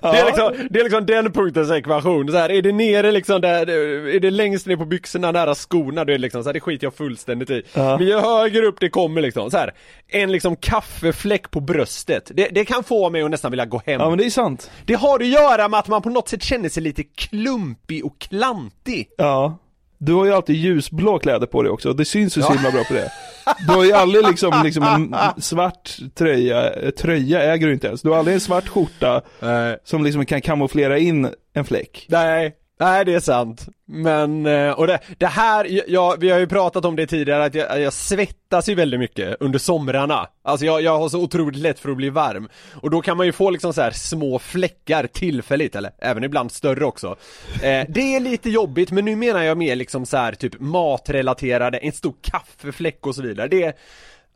[0.00, 3.40] Det är, liksom, det är liksom den punktens ekvation, så här, är det nere liksom
[3.40, 3.70] där,
[4.08, 6.60] är det längst ner på byxorna nära skorna, då är det liksom så här, det
[6.60, 7.62] skiter jag fullständigt i.
[7.74, 9.74] Men ju högre upp det kommer liksom, så här,
[10.08, 14.00] en liksom kaffefläck på bröstet, det, det kan få mig att nästan vilja gå hem.
[14.00, 14.70] Ja, men det är sant.
[14.86, 18.18] Det har att göra med att man på något sätt känner sig lite klumpig och
[18.18, 19.08] klantig.
[19.16, 19.58] Ja.
[19.98, 22.84] Du har ju alltid ljusblå kläder på dig också, det syns ju så himla bra
[22.84, 23.12] på det.
[23.66, 28.02] Du har ju aldrig liksom, liksom en svart tröja, eh, tröja äger du inte ens.
[28.02, 29.22] Du har aldrig en svart skjorta
[29.84, 32.06] som liksom kan kamouflera in en fläck.
[32.08, 33.66] Nej, nej det är sant.
[33.86, 37.54] Men, eh, och det, det här, jag, vi har ju pratat om det tidigare att
[37.54, 40.28] jag, jag svettas ju väldigt mycket under somrarna.
[40.42, 42.48] Alltså jag, jag har så otroligt lätt för att bli varm.
[42.74, 46.52] Och då kan man ju få liksom så här små fläckar tillfälligt, eller även ibland
[46.52, 47.16] större också.
[47.62, 51.78] Eh, det är lite jobbigt, men nu menar jag mer liksom så här typ matrelaterade,
[51.78, 53.48] en stor kaffefläck och så vidare.
[53.48, 53.64] Det,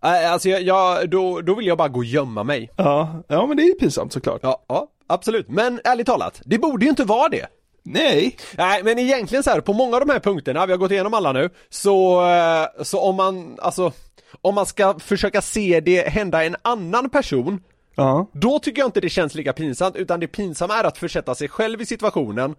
[0.05, 2.71] eh, alltså jag, jag, då, då vill jag bara gå och gömma mig.
[2.77, 4.41] Ja, ja men det är ju pinsamt såklart.
[4.43, 5.49] Ja, ja, absolut.
[5.49, 7.47] Men ärligt talat, det borde ju inte vara det.
[7.83, 8.37] Nej.
[8.57, 11.15] Nej men egentligen så här, på många av de här punkterna, vi har gått igenom
[11.15, 13.93] alla nu, så, eh, så om man, alltså,
[14.41, 17.61] om man ska försöka se det hända en annan person,
[17.95, 18.31] Ja.
[18.33, 21.49] då tycker jag inte det känns lika pinsamt, utan det pinsamma är att försätta sig
[21.49, 22.55] själv i situationen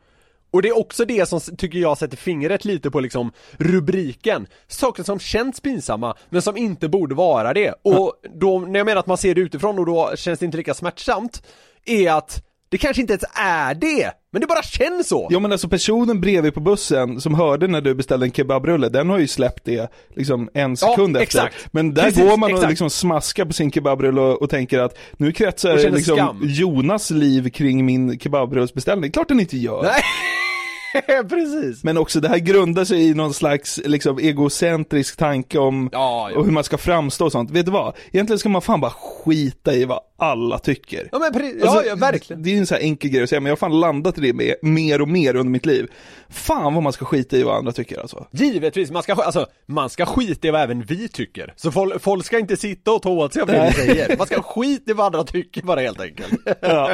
[0.52, 4.48] och det är också det som tycker jag sätter fingret lite på liksom rubriken.
[4.68, 7.74] Saker som känns pinsamma, men som inte borde vara det.
[7.82, 10.58] Och då, när jag menar att man ser det utifrån och då känns det inte
[10.58, 11.44] lika smärtsamt,
[11.86, 15.28] är att det kanske inte ens är det, men det bara känns så.
[15.32, 19.10] Ja men alltså personen bredvid på bussen som hörde när du beställde en kebabrulle, den
[19.10, 21.24] har ju släppt det liksom en sekund efter.
[21.46, 21.68] exakt.
[21.74, 22.70] Men där Precis, går man och exakt.
[22.70, 26.40] liksom smaskar på sin kebabrulle och, och tänker att nu Och kretsar liksom skam.
[26.44, 29.12] Jonas liv kring min kebabrullsbeställning.
[29.12, 29.84] Klart den inte gör.
[29.84, 31.84] Nej, precis.
[31.84, 36.38] Men också det här grundar sig i någon slags liksom egocentrisk tanke om Ja, ja.
[36.38, 37.52] och hur man ska framstå och sånt.
[37.52, 37.96] Vet du vad?
[38.12, 41.10] Egentligen ska man fan bara skita i vad alla tycker.
[41.12, 42.44] Ja men pre- ja, Alltså, ja verkligen.
[42.44, 44.22] Det är en så här enkel grej att säga, men jag har fan landat i
[44.22, 45.92] det med, mer och mer under mitt liv.
[46.30, 48.28] Fan vad man ska skita i vad andra tycker alltså.
[48.32, 51.54] Givetvis, man ska, alltså, man ska skita i vad även vi tycker.
[51.56, 54.18] Så folk, folk ska inte sitta och ta åt sig av det vi säger.
[54.18, 56.34] Man ska skita i vad andra tycker bara helt enkelt.
[56.62, 56.90] Ja.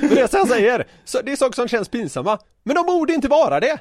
[0.00, 2.38] Men det är så jag säger, så det är saker som känns pinsamma.
[2.64, 3.78] Men de borde inte vara det.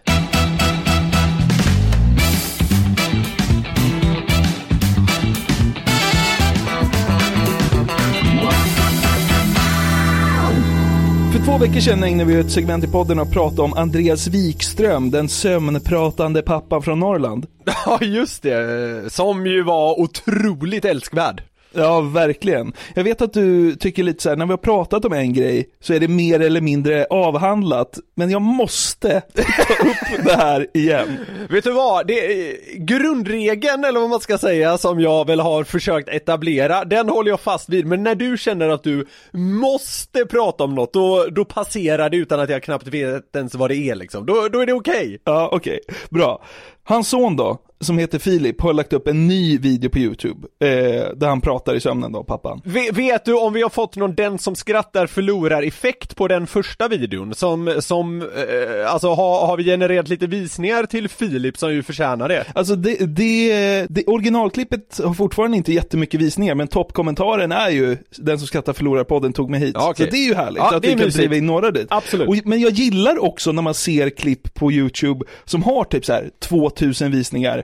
[11.58, 15.30] Två veckor sedan ägnade vi ett segment i podden att prata om Andreas Wikström, den
[15.30, 17.48] sömnpratande pappan från Norrland.
[17.86, 21.42] Ja just det, som ju var otroligt älskvärd.
[21.78, 22.74] Ja, verkligen.
[22.94, 25.70] Jag vet att du tycker lite så här, när vi har pratat om en grej
[25.80, 28.00] så är det mer eller mindre avhandlat.
[28.16, 29.42] Men jag måste ta
[29.90, 31.18] upp det här igen.
[31.50, 32.08] Vet du vad?
[32.08, 37.30] Det grundregeln, eller vad man ska säga, som jag väl har försökt etablera, den håller
[37.30, 37.86] jag fast vid.
[37.86, 42.40] Men när du känner att du måste prata om något, då, då passerar det utan
[42.40, 44.26] att jag knappt vet ens vad det är liksom.
[44.26, 45.22] Då, då är det okej.
[45.24, 45.80] Ja, okej.
[46.10, 46.44] Bra.
[46.84, 50.48] Hans son då, som heter Filip, har lagt upp en ny video på YouTube.
[50.60, 50.70] Eh,
[51.16, 52.62] där han pratar i sömnen då, pappan.
[52.66, 56.48] Ve- vet du om vi har fått någon den som skrattar förlorar effekt på den
[56.48, 57.36] första videon?
[57.36, 62.30] Som, som, eh, alltså har, har vi genererat lite visningar till Filip som ju förtjänar
[62.30, 62.46] det?
[62.56, 68.38] Alltså det, det, det originalklippet har fortfarande inte jättemycket visningar, men toppkommentaren är ju Den
[68.40, 69.72] som skrattar förlorar podden tog mig hit.
[69.76, 70.06] Ja, okej.
[70.06, 71.18] Så det är ju härligt Ja, att det vi kan mysigt.
[71.18, 71.88] driva in några dit.
[71.90, 72.28] Absolut.
[72.28, 76.14] Och, men jag gillar också när man ser klipp på YouTube som har typ så
[76.14, 77.64] här 2000 visningar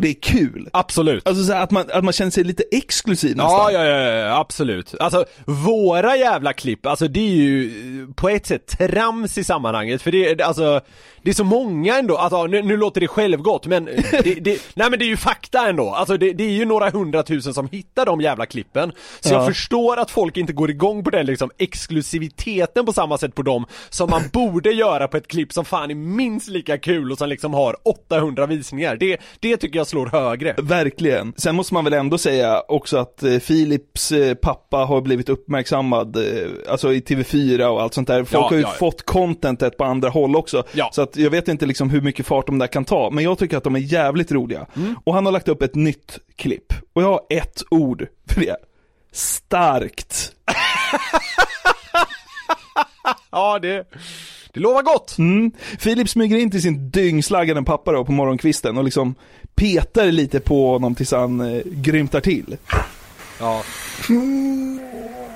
[0.00, 0.68] och det är kul.
[0.72, 1.28] Absolut.
[1.28, 3.52] Alltså så att, man, att man känner sig lite exklusiv nästan.
[3.52, 4.94] Ja, ja, ja, ja, absolut.
[5.00, 7.64] Alltså, våra jävla klipp, alltså det är ju
[8.02, 10.80] eh, på ett sätt trams i sammanhanget, för det är, alltså,
[11.22, 14.90] det är så många ändå, alltså nu, nu låter det självgott, men det, det, nej
[14.90, 18.06] men det är ju fakta ändå, alltså det, det är ju några hundratusen som hittar
[18.06, 19.34] de jävla klippen, så Ja.
[19.34, 23.42] jag förstår att folk inte går igång på den liksom exklusiviteten på samma sätt på
[23.42, 27.18] dem, som man borde göra på ett klipp som fan är minst lika kul och
[27.18, 30.54] som liksom har 800 visningar, det, det tycker jag slår högre.
[30.58, 31.32] Verkligen.
[31.36, 36.16] Sen måste man väl ändå säga också att eh, Philips eh, pappa har blivit uppmärksammad,
[36.16, 38.24] eh, alltså i TV4 och allt sånt där.
[38.24, 40.62] Folk Ja, har ju ja, fått contentet på andra håll också.
[40.92, 43.38] Så att jag vet inte liksom hur mycket fart de där kan ta, men jag
[43.38, 44.66] tycker att de är jävligt roliga.
[44.76, 44.94] Mm.
[45.04, 46.72] Och han har lagt upp ett nytt klipp.
[46.92, 48.56] Och jag har ett ord för det.
[49.12, 50.32] Starkt.
[53.32, 53.84] Ja, det,
[54.52, 55.18] det lovar gott.
[55.18, 55.52] Mm.
[55.78, 59.14] Filip smyger in till sin dyngslaggande pappa då på morgonkvisten och liksom
[59.54, 62.56] petar lite på honom tills han eh, grymtar till.
[63.40, 63.62] Ja,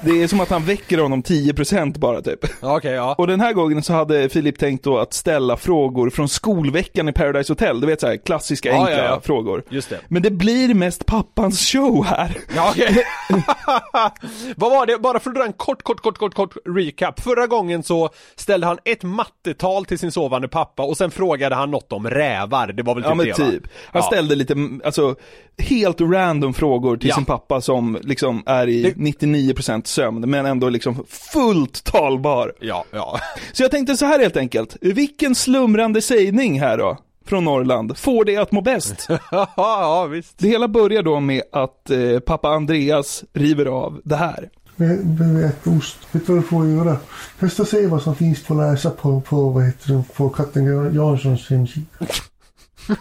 [0.05, 2.41] Det är som att han väcker honom 10% bara typ.
[2.61, 3.15] okej, ja.
[3.19, 7.13] Och den här gången så hade Filip tänkt då att ställa frågor från skolveckan i
[7.13, 9.21] Paradise Hotel, du vet så här klassiska Ja, enkla ja, ja.
[9.21, 9.63] frågor.
[9.69, 10.01] Just det.
[10.09, 12.37] Men det blir mest pappans show här.
[12.57, 13.05] Ja, okej.
[14.57, 14.99] Vad var det?
[14.99, 17.21] Bara för att dra en kort, kort, kort, kort, kort recap.
[17.21, 21.71] Förra gången så ställde han ett mattetal till sin sovande pappa och sen frågade han
[21.71, 22.67] något om rävar.
[22.73, 23.63] Det var väl typ Ja men det typ.
[23.93, 25.15] Han ställde lite, alltså,
[25.59, 27.15] helt random frågor till Ja.
[27.15, 32.53] sin pappa som liksom är i Det- 99% sömn, men ändå liksom fullt talbar.
[32.61, 33.19] Ja, ja.
[33.53, 38.25] Så jag tänkte så här helt enkelt, vilken slumrande sägning här då, från Norrland, får
[38.25, 39.09] det att må bäst?
[39.57, 40.39] ja, visst.
[40.39, 44.49] Det hela börjar då med att eh, pappa Andreas river av det här.
[44.77, 45.97] Jag behöver äta ost.
[46.13, 46.97] Vet du vad du får göra?
[47.41, 51.51] Testa se vad som finns på läsa på, på, vad heter det, på katten Janssons
[51.51, 51.87] hemsida.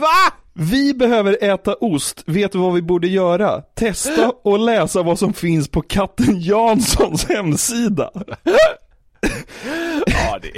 [0.00, 0.32] Va?
[0.56, 3.60] Vi behöver äta ost, vet du vad vi borde göra?
[3.60, 8.10] Testa och läsa vad som finns på katten Janssons hemsida.
[10.06, 10.50] Ja, det,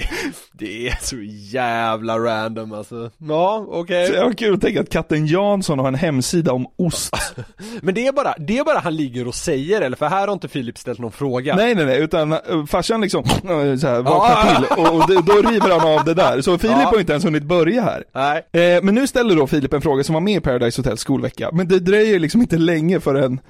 [0.53, 1.17] det är så
[1.57, 3.11] jävla random alltså.
[3.19, 4.07] Ja, okej.
[4.07, 7.15] Så jag har kul att tänka att katten Jansson har en hemsida om ost.
[7.81, 9.97] Men det är bara, det är bara han ligger och säger eller?
[9.97, 11.57] För här har inte Filip ställt någon fråga.
[11.57, 15.15] Nej nej nej, utan uh, farsan liksom uh, så här, vaknar till och, och det,
[15.15, 16.41] då river han av det där.
[16.41, 16.91] Så Filip Ja.
[16.91, 18.05] har inte ens hunnit börja här.
[18.15, 18.77] Nej.
[18.77, 21.51] Eh, men nu ställer då Filip en fråga som var med i Paradise Hotels skolvecka,
[21.53, 23.41] men det dröjer liksom inte länge förrän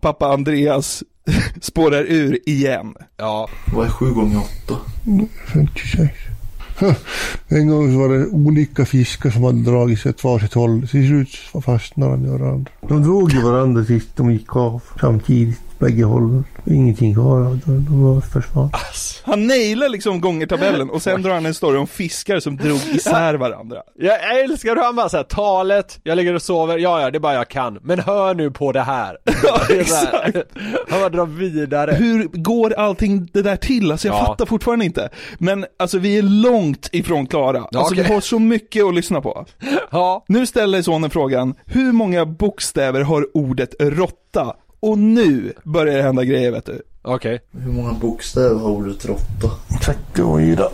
[0.00, 1.02] pappa Andreas
[1.60, 2.94] spårar ur igen.
[3.16, 3.48] Ja.
[3.74, 4.80] Vad är sju gånger åtta?
[5.52, 6.14] 56.
[7.48, 10.88] En gång så var det olika fiskar som hade dragit sig åt varsitt håll.
[10.88, 12.72] Till slut så fastnade de i varandra.
[12.88, 15.60] De drog ju varandra tills de gick av samtidigt.
[15.80, 16.44] Bägge hållen.
[16.66, 17.58] Ingenting kvar av.
[17.66, 18.70] De var försvann.
[19.24, 23.34] Han nailar liksom gångertabellen och sen drar han en story om fiskar som drog isär
[23.34, 23.76] varandra.
[23.98, 27.20] Jag älskar hur han bara såhär, talet, jag ligger och sover, ja ja det är
[27.20, 29.16] bara jag kan, men hör nu på det här.
[29.42, 30.36] Ja, exakt.
[30.88, 31.92] Han bara drar vidare.
[31.92, 33.92] Hur går allting det där till?
[33.92, 34.26] Alltså jag Ja.
[34.26, 35.08] fattar fortfarande inte.
[35.38, 37.56] Men alltså vi är långt ifrån klara.
[37.70, 38.04] Ja, alltså okej.
[38.08, 39.46] vi har så mycket att lyssna på.
[39.90, 40.24] Ja.
[40.28, 44.54] Nu ställer sonen frågan, hur många bokstäver har ordet råtta?
[44.80, 46.82] Och nu börjar det hända grejer vet du.
[47.02, 47.40] Okej.
[47.52, 49.50] Hur många bokstäver har ordet råtta?
[49.82, 50.64] 34.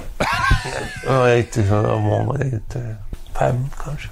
[1.07, 2.33] Ja, jag är inte så många.
[2.33, 2.45] Det
[2.79, 2.97] är
[3.39, 4.09] fem kanske.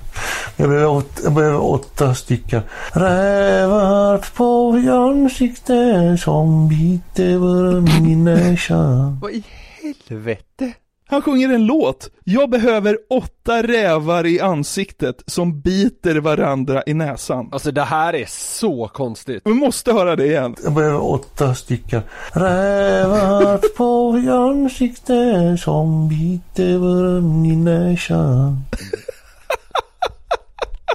[0.57, 2.63] Jag behöver åtta, jag behöver åtta stycken.
[2.93, 9.19] Rävar på ansiktet som biter i näsan.
[9.23, 9.45] Vad i
[9.83, 10.73] helvete?
[11.07, 12.11] Han sjunger en låt.
[12.25, 17.49] Jag behöver åtta rävar i ansiktet som biter varandra i näsan.
[17.53, 19.43] Alltså det här är så konstigt.
[19.45, 20.57] Vi måste höra det igen.
[20.65, 22.03] Jag behöver åtta stycken.
[22.33, 28.63] Rävar på ansiktet som biter varandra i näsan.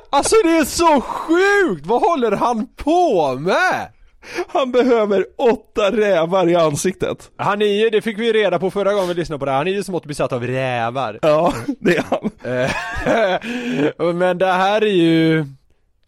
[0.09, 1.85] Alltså det är så sjukt!
[1.85, 3.87] Vad håller han på med?
[4.47, 7.31] Han behöver åtta rävar i ansiktet.
[7.37, 9.67] Han är ju, det fick vi reda på förra gången vi lyssnade på det han
[9.67, 11.19] är ju smått besatt av rävar.
[11.21, 12.31] Ja, det är han.
[13.97, 15.45] Eh, Men det här är ju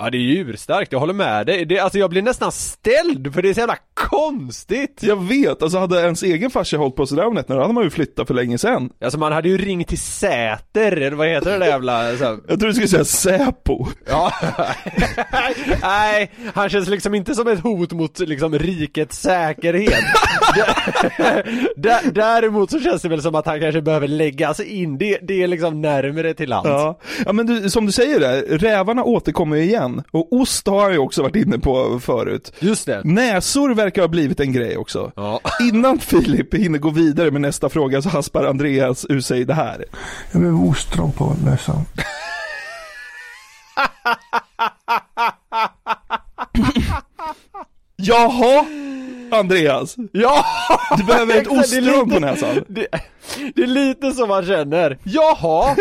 [0.04, 1.66] Ja det är djurstarkt, jag håller med dig.
[1.66, 5.04] Det, alltså jag blir nästan ställd för det är så jävla konstigt.
[5.04, 7.90] Jag vet, alltså hade ens egen farsa hållit på sådär om nätterna, hade man ju
[7.90, 8.90] flyttat för länge sedan.
[9.04, 12.38] Alltså man hade ju ringt till Säter, eller vad heter det där jävla så här,
[12.48, 13.88] Jag tror du skulle säga Säpo.
[14.10, 14.34] Ja,
[15.82, 20.04] nej, han känns liksom inte som ett hot mot liksom rikets säkerhet.
[22.14, 25.48] Däremot så känns det väl som att han kanske behöver läggas in, det, det är
[25.48, 26.70] liksom närmare till hands.
[26.70, 29.91] Ja, ja men du, som du säger där, rävarna återkommer ju igen.
[30.12, 32.54] Och ost har han ju också varit inne på förut.
[32.60, 33.02] Just det.
[33.04, 35.12] Näsor verkar ha blivit en grej också.
[35.16, 35.40] Ja.
[35.62, 39.86] Innan Filip hinner gå vidare med nästa fråga så haspar Andreas ur sig det här.
[40.32, 41.86] Jag behöver ostron på näsan.
[47.96, 48.66] Jaha,
[49.32, 49.96] Andreas.
[50.12, 50.46] Ja!
[50.98, 52.64] Du behöver ett ostron på näsan.
[52.68, 52.88] Det,
[53.56, 54.98] det är lite som man känner.
[55.04, 55.76] Jaha,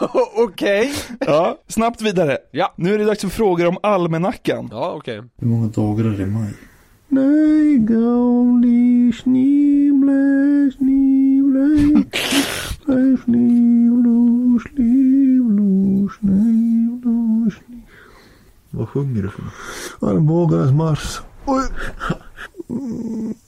[0.36, 0.92] okej.
[1.20, 2.38] Ja, snabbt vidare.
[2.50, 2.74] Ja.
[2.76, 4.68] Nu är det dags för frågor om almanackan.
[4.72, 5.22] Ja, okej.
[5.36, 6.54] Hur många dagar är det i maj?
[7.08, 12.04] Nej, gamli snimle, snimle.
[12.86, 17.80] Nej, snivlo, slivlo, snivlo, snivlo.
[18.70, 19.52] Vad sjunger du för något?
[20.16, 21.20] Armbågarnas mars.
[21.46, 21.64] Oj.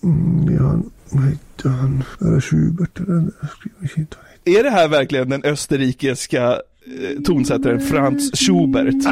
[0.03, 0.79] Mm, ja,
[1.11, 2.05] vad hette han?
[2.19, 3.01] Det är Schubert.
[3.01, 4.36] eller där skriver inte vad han heter.
[4.47, 9.05] Är det här verkligen den österrikiska eh, tonsättaren Franz Schubert?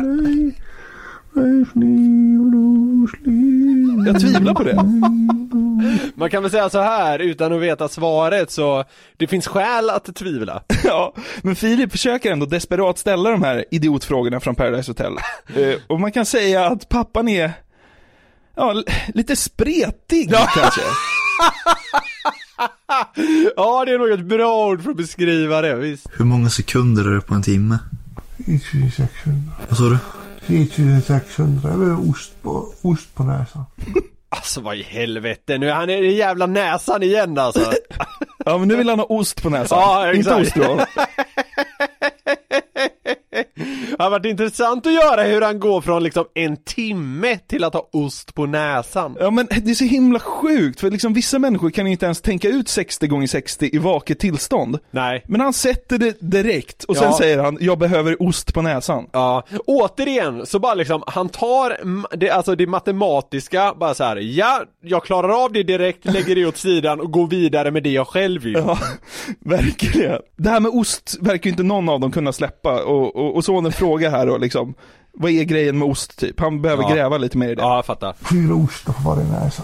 [4.07, 4.75] Jag tvivlar på det.
[6.15, 8.85] Man kan väl säga så här utan att veta svaret så
[9.17, 10.63] det finns skäl att tvivla.
[10.85, 15.13] Ja, men Filip försöker ändå desperat ställa de här idiotfrågorna från Paradise Hotel.
[15.57, 17.53] Eh, och man kan säga att pappan är,
[18.57, 18.83] ja,
[19.15, 20.83] lite spretig kanske.
[23.57, 26.07] Ja, det är nog ett bra ord för att beskriva det, visst.
[26.13, 27.79] Hur många sekunder är det på en timme?
[28.47, 29.53] 3600.
[29.69, 29.99] Vad sa du?
[30.47, 31.71] 3600.
[31.71, 33.65] Jag behöver ost på, ost på näsan.
[34.29, 37.73] Alltså vad i helvete, nu är han i jävla näsan igen alltså.
[38.45, 39.79] Ja, men nu vill han ha ost på näsan.
[39.79, 40.57] Ja, Inte exakt.
[40.59, 40.81] ostron.
[43.55, 47.75] Det har varit intressant att göra hur han går från liksom en timme till att
[47.75, 49.17] ha ost på näsan.
[49.21, 52.49] Ja men det är så himla sjukt, för liksom vissa människor kan inte ens tänka
[52.49, 54.79] ut 60 gånger 60 i vaket tillstånd.
[54.91, 55.25] Nej.
[55.29, 57.19] Men han sätter det direkt och sen Ja.
[57.19, 59.07] säger han, jag behöver ost på näsan.
[59.13, 61.77] Ja, återigen så bara liksom, han tar
[62.17, 64.17] det, alltså det matematiska, bara så här.
[64.17, 67.91] ja, jag klarar av det direkt, lägger det åt sidan och går vidare med det
[67.91, 68.53] jag själv vill.
[68.67, 68.79] Ja,
[69.41, 70.19] verkligen.
[70.37, 73.44] Det här med ost verkar ju inte någon av dem kunna släppa och, och, och
[73.45, 74.75] sonen frågar här då liksom,
[75.13, 76.41] vad är grejen med ost typ?
[76.41, 76.95] Han behöver Ja.
[76.95, 77.63] gräva lite mer i det.
[77.63, 78.15] Ja, jag fattar.
[78.31, 79.63] Fyra ostar på varje näsa.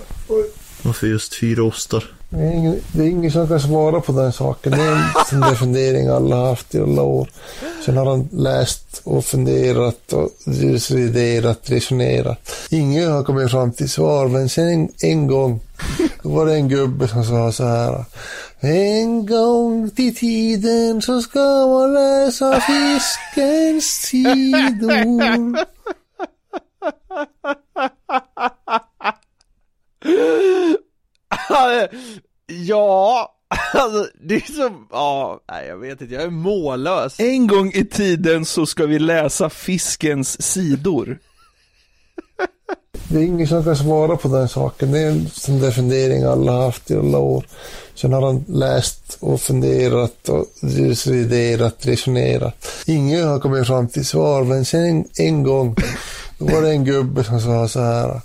[0.83, 2.05] Varför just fyra ostar?
[2.33, 4.73] Det är, ingen, det är ingen som kan svara på den saken.
[4.73, 7.29] Det är en sån där fundering alla har haft i alla år.
[7.85, 12.51] Sen har han läst och funderat och resonerat, resonerat.
[12.71, 15.61] Ingen har kommit fram till svar, men sen en, en gång
[16.23, 18.05] då var det en gubbe som sa så här.
[18.61, 25.01] En gång till tiden så ska man läsa fiskens sidor.
[32.47, 33.35] ja,
[33.75, 37.21] alltså det är så, ja, nej jag vet inte, jag är mållös.
[37.21, 41.19] En gång i tiden så ska vi läsa fiskens sidor.
[43.09, 44.93] Det är ingen som kan svara på den saken.
[44.93, 47.45] Det är en sån där fundering alla har haft i alla år.
[47.95, 52.67] Sen har han läst och funderat och resonerat, resonerat.
[52.87, 55.77] Ingen har kommit fram till svar, men sen en, en gång
[56.41, 58.21] då var det en gubbe som sa så här.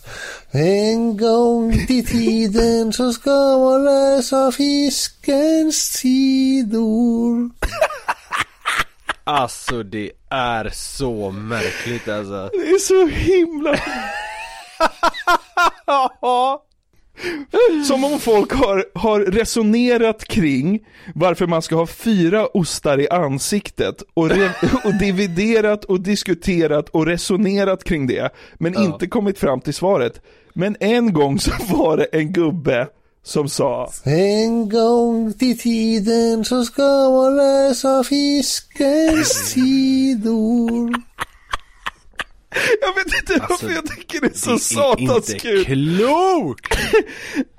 [0.51, 7.49] En gång till tiden så ska man läsa fiskens sidor.
[9.23, 12.49] Alltså det är så märkligt alltså.
[12.53, 13.79] Det är så himla...
[17.87, 20.79] Som om folk har, har resonerat kring
[21.15, 24.49] varför man ska ha fyra ostar i ansiktet och, re,
[24.83, 30.21] och dividerat och diskuterat och resonerat kring det, men inte kommit fram till svaret.
[30.53, 32.87] Men en gång så var det en gubbe
[33.23, 41.14] som sa En gång till tiden så ska man läsa fiskens sidor.
[42.81, 45.65] Jag vet inte varför jag tycker det är så satans kul.
[45.65, 46.77] klokt!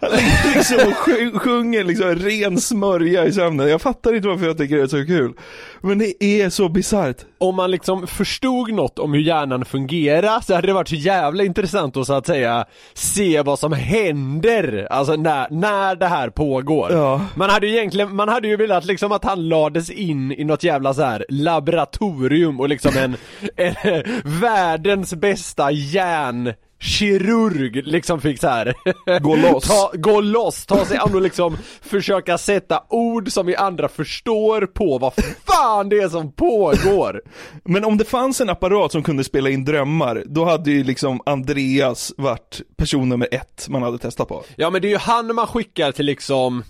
[0.00, 0.10] Han
[0.54, 3.68] liksom och sj- sjunger liksom ren smörja i sömnen.
[3.68, 5.32] Jag fattar inte varför jag tycker det är så kul.
[5.80, 7.16] Men det är så bisarrt.
[7.38, 11.44] Om man liksom förstod något om hur hjärnan fungerar så hade det varit så jävla
[11.44, 16.92] intressant att så att säga se vad som händer, alltså när, när det här pågår.
[16.92, 17.20] Ja.
[17.34, 20.62] Man hade ju egentligen, man hade ju velat liksom att han lades in i något
[20.62, 23.16] jävla så här laboratorium och liksom en,
[23.82, 24.02] en
[24.40, 28.74] världens bästa hjärn kirurg liksom fick så här
[29.20, 29.64] Gå loss.
[29.68, 34.66] ta, gå loss, ta sig an och liksom försöka sätta ord som vi andra förstår
[34.66, 35.12] på vad
[35.46, 37.22] fan det är som pågår
[37.64, 41.20] Men om det fanns en apparat som kunde spela in drömmar, då hade ju liksom
[41.26, 44.44] Andreas varit person nummer ett man hade testat på.
[44.56, 46.64] Ja men det är ju han man skickar till liksom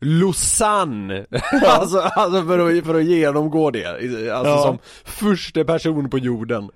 [0.00, 1.26] Lausanne,
[1.66, 4.62] alltså, alltså för, att, för att genomgå det, alltså Ja.
[4.62, 6.70] som första person på jorden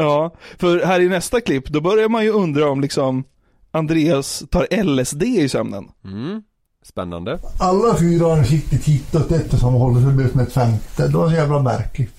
[0.00, 3.24] Ja, för här i nästa klipp, då börjar man ju undra om liksom
[3.72, 5.84] Andreas tar LSD i sömnen.
[6.04, 6.42] mm.
[6.82, 11.08] Spännande Alla fyra har riktigt hittat ett som håller sig med ett femte.
[11.08, 12.14] Det var så jävla märkligt.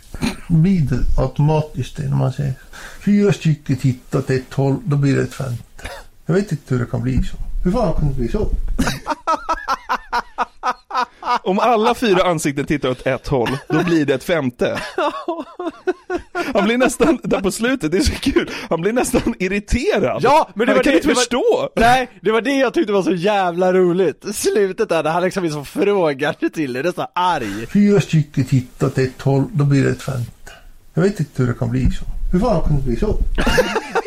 [0.47, 2.53] Då blir det automatiskt det när man säger
[3.05, 5.89] fyra stycken tittar åt ett håll, då blir det ett femte.
[6.25, 7.37] Jag vet inte hur det kan bli så.
[7.63, 8.47] Hur fan kan det bli så?
[11.43, 14.79] Om alla fyra ansikten tittar åt ett håll, då blir det ett femte.
[16.53, 20.23] Han blir nästan, där på slutet, det är så kul, han blir nästan irriterad.
[20.23, 21.69] Ja, men det han var kan det- inte det var- förstå.
[21.75, 25.43] Nej, det var det jag tyckte var så jävla roligt Slutet där, där han liksom
[25.45, 29.43] är så frågande till det, det är så arg Fyra stycken tittar åt ett håll,
[29.51, 30.51] då blir det ett femte.
[30.93, 32.05] Jag vet inte hur det kan bli så.
[32.31, 33.17] Hur fan kan det bli så?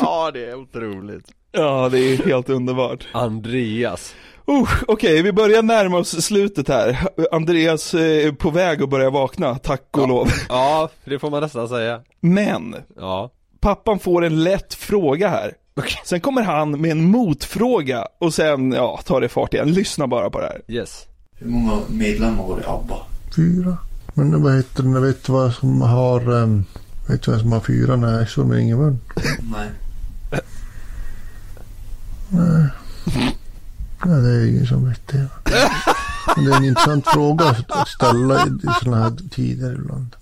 [0.00, 3.06] Ja det är otroligt Ja, det är helt underbart.
[3.12, 4.14] Andreas
[4.48, 6.98] Uh, Okej, vi börjar närma oss slutet här.
[7.32, 10.28] Andreas är på väg att börja vakna, tack och lov.
[10.48, 13.30] Ja, det får man nästan säga Men, Ja
[13.64, 15.52] pappan får en lätt fråga här.
[16.04, 19.72] Sen kommer han med en motfråga och sen, ja, tar det fart igen.
[19.72, 20.62] Lyssna bara på det här.
[20.68, 22.96] Yes Hur många medlemmar var det i ABBA?
[23.36, 23.76] Fyra.
[24.14, 25.02] Men vad heter den?
[25.02, 26.30] Vet du vad som har...
[26.30, 26.64] Um,
[27.06, 29.00] vet du vad som har fyra näsor men ingen mun?
[29.52, 29.70] Nej.
[34.06, 35.28] Nej, det är ingen som vet det.
[36.36, 40.16] Men det är en intressant fråga att ställa i i sådana här tider ibland.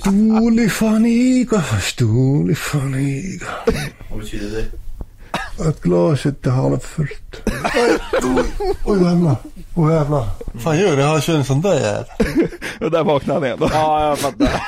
[0.00, 3.46] Stolifaniga, stolifaniga.
[4.10, 4.89] Vad betyder det?
[5.68, 7.42] Att glaset är halvfullt.
[7.74, 8.44] Oj, oj,
[8.86, 9.36] oj jävlar.
[9.76, 10.24] Oj jävlar.
[10.64, 11.02] Fan gör det?
[11.02, 12.04] Han kör en sån där jävel.
[12.80, 13.68] Och där vaknade han igen då.
[13.72, 14.46] Ja, jag fattar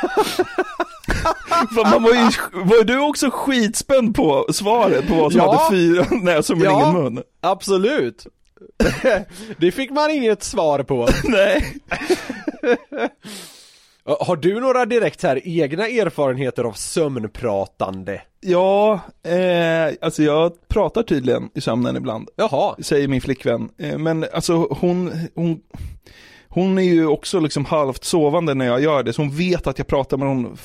[1.75, 2.31] För man var ju,
[2.65, 5.53] var du också skitspänd på svaret på vad som Ja.
[5.65, 6.81] hade fyra näsor men Ja.
[6.91, 7.23] ingen mun?
[7.43, 8.27] Absolut
[9.59, 11.77] Det fick man inget svar på Nej.
[14.05, 18.21] Har du några direkt här egna erfarenheter av sömnpratande?
[18.41, 22.29] Ja, eh, alltså jag pratar tydligen i sömnen ibland.
[22.37, 23.69] Jaha, säger min flickvän.
[23.79, 25.61] Eh, Men alltså hon, hon,
[26.49, 29.79] hon är ju också liksom halvt sovande när jag gör det, så hon vet att
[29.79, 30.57] jag pratar men hon,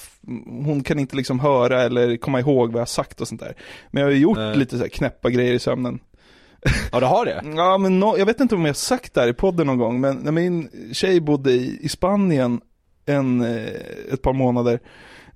[0.65, 3.55] hon kan inte liksom höra eller komma ihåg vad jag har sagt och sånt där.
[3.91, 4.57] Men jag har ju gjort Nej.
[4.57, 5.99] lite så här knäppa grejer i sömnen.
[6.91, 7.43] ja du har det?
[7.55, 9.77] Ja men nå- jag vet inte om jag har sagt det här i podden någon
[9.77, 12.61] gång, men när min tjej bodde i, i Spanien
[13.07, 14.79] en, eh, ett par månader,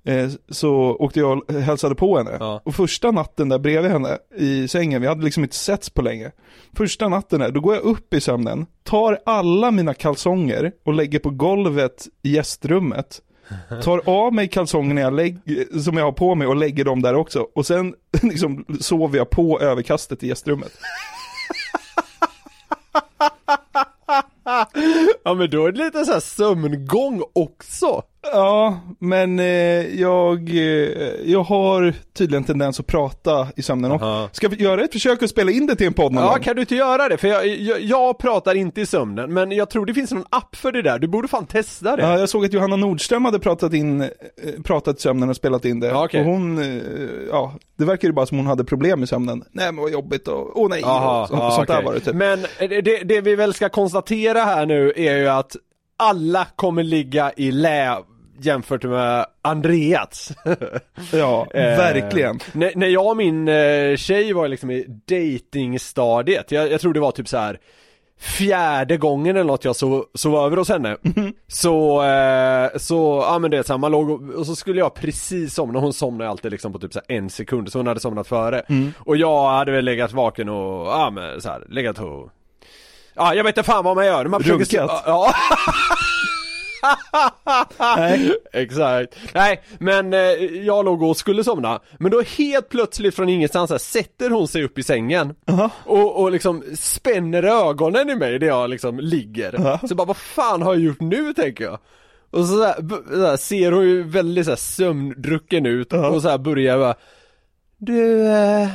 [0.04, 2.36] eh, så åkte jag och hälsade på henne.
[2.40, 2.62] Ja.
[2.64, 6.30] Och första natten där bredvid henne i sängen, vi hade liksom inte setts på länge.
[6.76, 11.18] Första natten där, då går jag upp i sömnen, tar alla mina kalsonger och lägger
[11.18, 13.20] på golvet i gästrummet.
[13.82, 17.14] Tar av mig kalsongerna jag lägger, som jag har på mig och lägger dem där
[17.14, 17.46] också.
[17.54, 20.72] Och sen liksom sover jag på överkastet i gästrummet.
[25.24, 28.02] Ja men då är det lite så här sömngång också.
[28.32, 29.46] Ja, men eh,
[30.00, 30.56] jag, eh,
[31.24, 34.06] jag har tydligen tendens att prata i sömnen också.
[34.06, 34.28] Aha.
[34.32, 36.42] Ska vi göra ett försök att spela in det till en podd någon Ja gång?
[36.42, 37.16] kan du inte göra det?
[37.16, 40.56] För jag, jag, jag pratar inte i sömnen men jag tror det finns någon app
[40.56, 43.38] för det där, du borde fan testa det Ja, jag såg att Johanna Nordström hade
[43.38, 44.08] pratat in, eh,
[44.64, 45.86] pratat i sömnen och spelat in det.
[45.86, 46.20] Ja, okej.
[46.20, 46.82] Och hon, eh,
[47.30, 49.44] ja, det verkar ju bara som hon hade problem i sömnen.
[49.50, 51.86] Nej men vad jobbigt och, åh nej, Jaha, och, så, ja, sånt där okej.
[51.86, 52.14] var det typ.
[52.14, 55.56] Men det, det, det vi väl ska konstatera här nu är ju att
[55.96, 57.96] alla kommer ligga i lä
[58.44, 60.32] jämfört med Andreas.
[61.12, 62.40] Ja, Eh, verkligen.
[62.52, 67.00] När, när jag och min eh, tjej var liksom i datingstadiet, jag, jag tror det
[67.00, 67.58] var typ så här
[68.22, 70.96] fjärde gången eller något jag sov, sov över hos henne
[71.48, 75.54] Så, eh, så, ja men det är man låg och, och så skulle jag precis
[75.54, 78.62] somna, hon somnade alltid liksom på typ så en sekund så hon hade somnat före
[78.98, 82.30] Och jag hade väl legat vaken och, ja men så här, legat och
[83.14, 85.02] Ja jag vet inte fan vad man gör, man försöker Runkat?
[85.06, 85.34] Ja
[87.96, 88.32] Nej.
[88.52, 89.14] Exakt.
[89.34, 90.20] Nej, men eh,
[90.66, 94.64] jag låg och skulle somna, men då helt plötsligt från ingenstans här, sätter hon sig
[94.64, 95.70] upp i sängen Jaha.
[95.84, 99.54] och, och liksom spänner ögonen i mig där jag liksom ligger.
[99.58, 99.88] Ja.
[99.88, 101.78] Så bara, vad fan har jag gjort nu tänker jag?
[102.30, 106.08] Och så, där, b- så här, ser hon ju väldigt så här, sömndrucken ut Ja.
[106.08, 106.94] och så här börjar jag bara
[107.78, 108.68] Du, eh,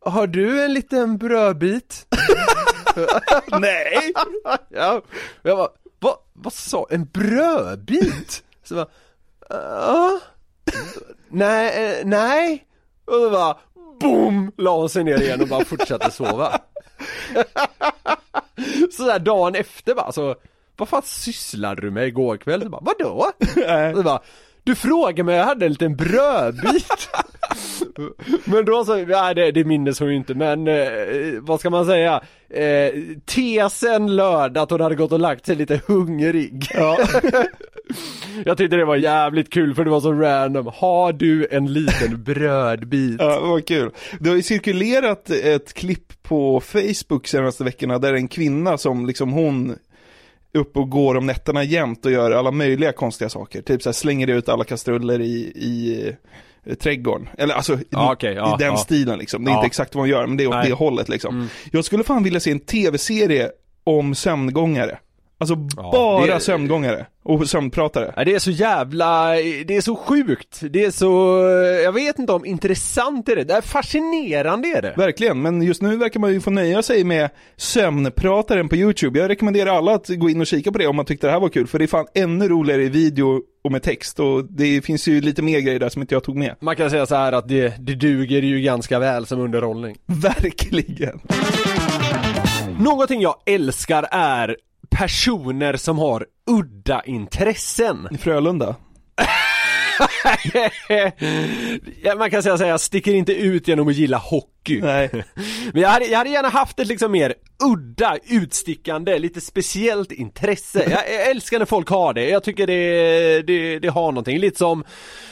[0.00, 2.06] har du en liten brödbit?
[3.60, 4.12] Nej!
[4.70, 5.02] ja,
[5.42, 5.68] jag bara,
[6.00, 8.44] vad, vad sa, en brödbit?
[8.64, 8.88] Så bara,
[9.48, 10.20] ja,
[11.28, 12.66] nej, eh, nej,
[13.04, 13.56] och så bara,
[14.00, 16.60] boom, la hon sig ner igen och bara fortsatte sova.
[18.92, 20.36] så där dagen efter bara, så,
[20.76, 22.62] vad fan sysslade du med igår kväll?
[22.62, 23.32] Så bara, vadå?
[23.94, 24.22] Så bara,
[24.68, 27.08] du frågade mig, jag hade en liten brödbit.
[28.44, 30.84] men då så, ja det, det minnes hon ju inte men eh,
[31.40, 32.20] vad ska man säga?
[32.50, 32.92] Eh,
[33.24, 36.66] tesen löd att hon hade gått och lagt sig lite hungrig.
[36.74, 36.98] Ja.
[38.44, 40.70] Jag tyckte det var jävligt kul för det var så random.
[40.74, 43.16] Har du en liten brödbit?
[43.20, 43.90] Ja, vad kul.
[44.20, 49.32] Det har ju cirkulerat ett klipp på Facebook senaste veckorna där en kvinna som liksom
[49.32, 49.76] hon
[50.58, 53.62] upp och går om nätterna jämt och gör alla möjliga konstiga saker.
[53.62, 56.04] Typ så här slänger ut alla kastruller i, i
[56.64, 57.28] eh, trädgården.
[57.38, 58.76] Eller alltså i, okej, ja, i den ja.
[58.76, 59.44] stilen liksom.
[59.44, 60.68] Det är inte exakt vad hon gör, men det är åt Nej.
[60.68, 61.34] det hållet liksom.
[61.34, 61.48] Mm.
[61.72, 63.50] Jag skulle fan vilja se en tv-serie
[63.84, 64.98] om sömngångare.
[65.40, 68.12] Alltså Ja, bara det- sömngångare och sömnpratare.
[68.16, 69.30] Ja, det är så jävla,
[69.66, 70.60] det är så sjukt.
[70.70, 71.40] Det är så,
[71.84, 73.44] jag vet inte om intressant är det.
[73.44, 74.94] Det är fascinerande är det.
[74.96, 79.18] Verkligen, men just nu verkar man ju få nöja sig med sömnprataren på YouTube.
[79.20, 81.40] Jag rekommenderar alla att gå in och kika på det om man tyckte det här
[81.40, 84.84] var kul, för det är fan ännu roligare i video och med text och det
[84.84, 86.54] finns ju lite mer grejer där som inte jag tog med.
[86.60, 89.96] Man kan säga så här att det, det duger ju ganska väl som underhållning.
[90.06, 91.20] Verkligen.
[92.80, 94.56] Någonting jag älskar är
[94.90, 98.08] personer som har udda intressen.
[98.20, 98.76] Frölunda.
[102.02, 104.57] ja, man kan säga så här, jag sticker inte ut genom att gilla hockey.
[104.68, 105.10] Nej.
[105.72, 110.90] Men jag hade, jag hade gärna haft ett liksom mer udda, utstickande, lite speciellt intresse.
[110.90, 114.38] Jag, jag älskar när folk har det, jag tycker det, det, det har någonting.
[114.38, 114.84] Lite som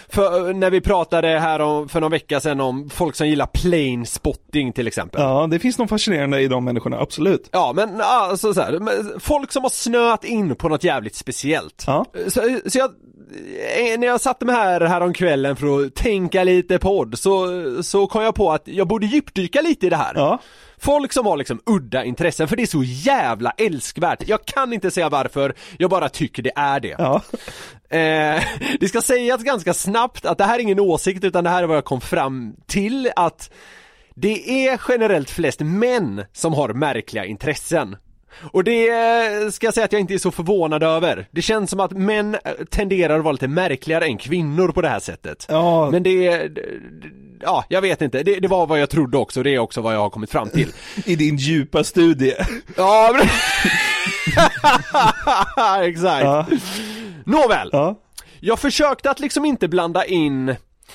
[0.08, 4.06] för, när vi pratade här om, för någon vecka sedan om folk som gillar plane
[4.06, 5.20] spotting till exempel.
[5.20, 7.48] Ja, det finns något fascinerande i de människorna, absolut.
[7.52, 11.84] Ja men alltså så här, folk som har snöat in på något jävligt speciellt.
[11.86, 12.04] Ja.
[12.28, 12.90] Så, så jag,
[13.90, 17.48] eh, när jag satte mig här, här om kvällen för att tänka lite podd så,
[17.82, 20.12] så kom jag på att jag borde djupdyka lite i det här.
[20.14, 20.38] Ja.
[20.78, 24.28] Folk som har liksom udda intressen, för det är så jävla älskvärt.
[24.28, 26.94] Jag kan inte säga varför, jag bara tycker det är det.
[26.98, 27.22] Ja.
[27.88, 28.42] Eh,
[28.80, 31.66] det ska sägas ganska snabbt att det här är ingen åsikt utan det här är
[31.66, 33.50] vad jag kom fram till att
[34.14, 37.96] det är generellt flest män som har märkliga intressen.
[38.52, 41.26] Och det eh, ska jag säga att jag inte är så förvånad över.
[41.30, 44.88] Det känns som att män eh, tenderar att vara lite märkligare än kvinnor på det
[44.88, 45.46] här sättet.
[45.48, 45.90] Ja.
[45.90, 46.62] Men det, det-
[47.40, 49.94] ja jag vet inte, det, det var vad jag trodde också, det är också vad
[49.94, 50.72] jag har kommit fram till.
[51.04, 52.34] I din djupa studie.
[52.76, 53.28] Ja, men...
[55.90, 56.24] Exakt.
[56.24, 56.46] Ja.
[57.26, 57.68] Nåväl.
[57.72, 58.00] Ja.
[58.40, 60.54] Jag försökte att liksom inte blanda in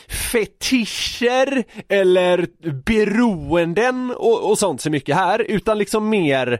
[0.10, 2.48] fetischer eller
[2.86, 6.60] beroenden och, och sånt så mycket här, utan liksom mer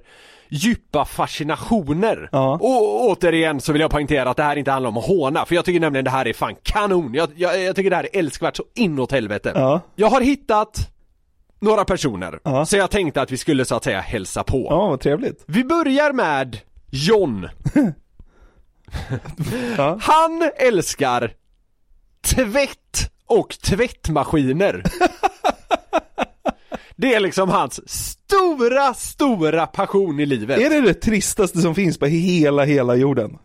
[0.52, 2.30] djupa fascinationer.
[2.32, 2.54] Ja.
[2.54, 5.56] Och återigen så vill jag poängtera att det här inte handlar om att håna, för
[5.56, 7.14] jag tycker nämligen det här är fan kanon.
[7.14, 9.52] Jag, jag, jag tycker det här är älskvärt så inåt helvete.
[9.56, 9.82] Ja.
[9.96, 10.88] Jag har hittat
[11.60, 12.66] några personer, Ja.
[12.66, 14.68] så jag tänkte att vi skulle så att säga hälsa på.
[14.70, 15.44] Ja, vad trevligt.
[15.48, 16.58] Vi börjar med
[16.92, 17.48] John.
[19.78, 19.98] Ja.
[20.02, 21.34] Han älskar
[22.26, 24.84] tvätt och tvättmaskiner.
[26.96, 27.80] Det är liksom hans
[28.32, 30.60] stora, stora passion i livet.
[30.60, 33.38] Är det det tristaste som finns på hela, hela jorden?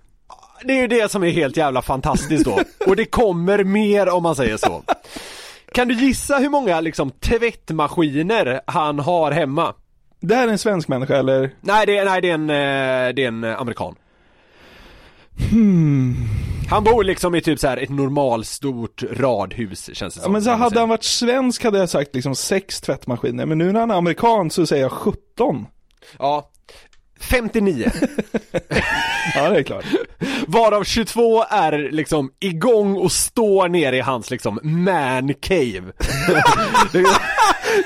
[0.64, 2.58] Det är ju det som är helt jävla fantastiskt då.
[2.86, 4.82] Och det kommer mer om man säger så.
[5.72, 9.74] Kan du gissa hur många liksom tvättmaskiner han har hemma?
[10.20, 11.50] Det här är en svensk människa eller?
[11.60, 13.94] Nej det är, nej, det är en, eh, det är en eh, amerikan.
[15.50, 16.14] Hmm.
[16.70, 20.32] Han bor liksom i typ så här ett normalstort radhus känns det Ja, som.
[20.32, 20.80] men så hade säga.
[20.80, 24.50] han varit svensk hade jag sagt liksom sex tvättmaskiner, men nu när han är amerikan
[24.50, 25.66] så säger jag 17.
[26.18, 26.50] Ja.
[27.20, 27.90] 59.
[29.34, 29.84] Ja, det är klart.
[30.46, 35.82] Varav 22 är liksom igång och står ner i hans liksom man cave.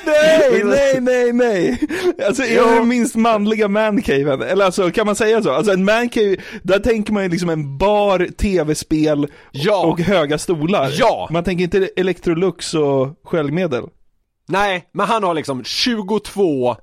[0.06, 1.78] Nej, nej, nej, nej.
[2.26, 4.42] Alltså är det den minst manliga mancaven?
[4.42, 5.50] Eller alltså kan man säga så?
[5.50, 9.86] Alltså en mancave, där tänker man ju liksom en bar, tv-spel Ja.
[9.86, 10.90] och höga stolar.
[10.98, 11.28] Ja.
[11.30, 13.84] Man tänker inte Electrolux och sköljmedel.
[14.48, 16.76] Nej, men han har liksom 22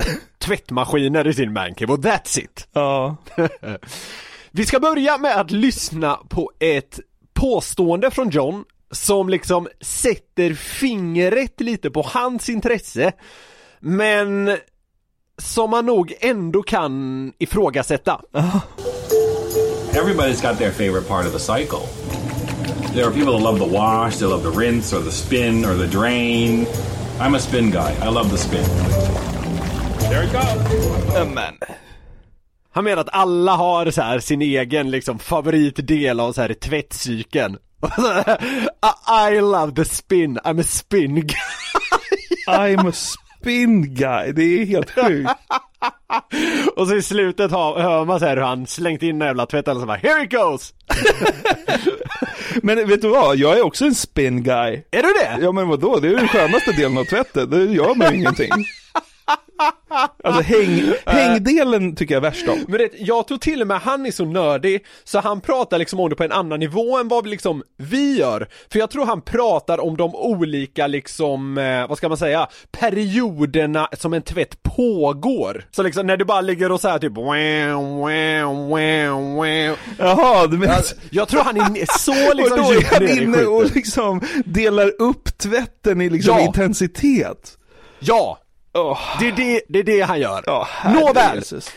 [0.48, 2.68] tvättmaskiner i sin man cave och that's it.
[2.74, 3.16] Ja.
[4.52, 7.00] Vi ska börja med att lyssna på ett
[7.34, 13.12] påstående från John som liksom sätter fingret lite på hans intresse
[13.80, 14.58] men
[15.38, 18.22] som man nog ändå kan ifrågasätta.
[19.92, 21.82] Everybody's got their favorite part of the cycle.
[22.94, 25.76] There are people that love the wash, they love the rinse or the spin or
[25.78, 26.66] the drain.
[27.20, 27.92] I'm a spin guy.
[28.02, 29.27] I love the spin.
[30.10, 31.34] There goes.
[31.36, 31.58] Men.
[32.74, 37.58] Han menar att alla har så här sin egen liksom favoritdel av så här tvättcykeln.
[39.32, 41.38] I love the spin, I'm a spin guy.
[42.48, 45.32] I'm a spin guy, det är helt sjukt.
[46.76, 49.46] Och så i slutet har, hör man så här hur han slängt in en jävla
[49.46, 50.74] tvätt och så bara Here it goes!
[52.62, 54.84] Men vet du vad, jag är också en spin guy.
[54.92, 55.38] Är du det?
[55.42, 58.20] Ja men vadå, det är ju den skönaste delen av tvätten, det gör man ju
[58.20, 58.50] ingenting.
[60.24, 62.66] Alltså häng, hängdelen tycker jag är värst om.
[62.68, 66.00] Men det, jag tror till och med han är så nördig så han pratar liksom
[66.00, 68.48] om det på en annan nivå än vad vi liksom vi gör.
[68.72, 73.90] För jag tror han pratar om de olika liksom, eh, vad ska man säga, perioderna
[73.98, 75.66] som en tvätt pågår.
[75.72, 77.26] Så liksom när du bara ligger och här typ wow,
[78.00, 79.78] wow, wow, wow.
[79.98, 80.76] Jaha, du menar...
[80.76, 85.02] Jag, jag tror han är så liksom och då är han inne och liksom delar
[85.02, 86.46] upp tvätten i liksom Ja.
[86.46, 87.58] intensitet.
[88.00, 88.40] Ja!
[88.78, 90.66] Åh, Det är det, det är det han gör.
[90.66, 91.36] herre Nåväl!
[91.36, 91.72] Jesus.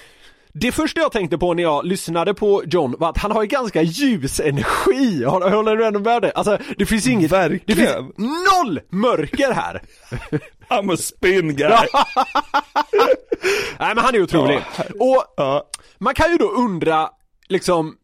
[0.53, 3.49] Det första jag tänkte på när jag lyssnade på John var att han har ju
[3.49, 6.33] ganska ljus energi, Håller- du ändå med det?
[6.33, 8.13] Alltså det finns inget, det finns Verkligen.
[8.17, 9.83] noll mörker här!
[10.69, 11.71] I'm a spin guy.
[13.79, 14.61] Nej men han är otrolig.
[14.79, 15.65] Ja, Och Ja.
[15.99, 17.09] man kan ju då undra,
[17.49, 17.97] liksom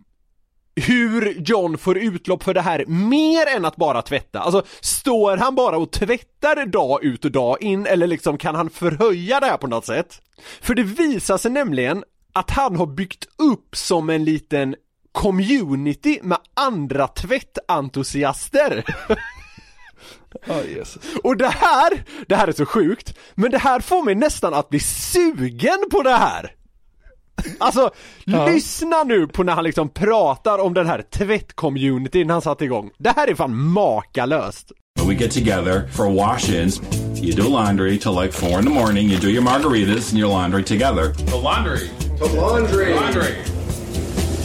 [0.77, 4.41] hur John får utlopp för det här mer än att bara tvätta.
[4.41, 8.71] Alltså, står han bara och tvättar dag ut och dag in eller liksom kan han
[8.71, 10.23] förhöja det här på något sätt?
[10.61, 14.75] För det visar sig nämligen att han har byggt upp som en liten
[15.13, 18.85] community med andra tvättentusiaster.
[20.47, 21.03] Ja, Jesus.
[21.23, 24.69] Och det här, det här är så sjukt, men det här får mig nästan att
[24.69, 26.56] bli sugen på det här!
[27.59, 27.91] Alltså,
[28.25, 28.47] Ja.
[28.47, 32.91] lyssna nu på när han liksom pratar om den här tvättcommunityn han satte igång.
[32.99, 34.73] Det här är fan makalöst!
[35.09, 36.81] We get together for wash-ins.
[37.23, 39.09] You do laundry till like four in the morning.
[39.11, 41.15] You do your margaritas and your laundry together.
[41.15, 41.89] The laundry.
[42.19, 42.95] The laundry.
[42.95, 43.35] Laundry.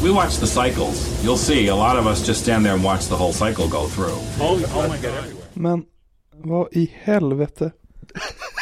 [0.04, 1.24] We watch the cycles.
[1.24, 3.88] You'll see a lot of us just stand there and watch the whole cycle go
[3.88, 4.18] through.
[5.54, 5.84] Men
[6.44, 7.72] vad i helvete?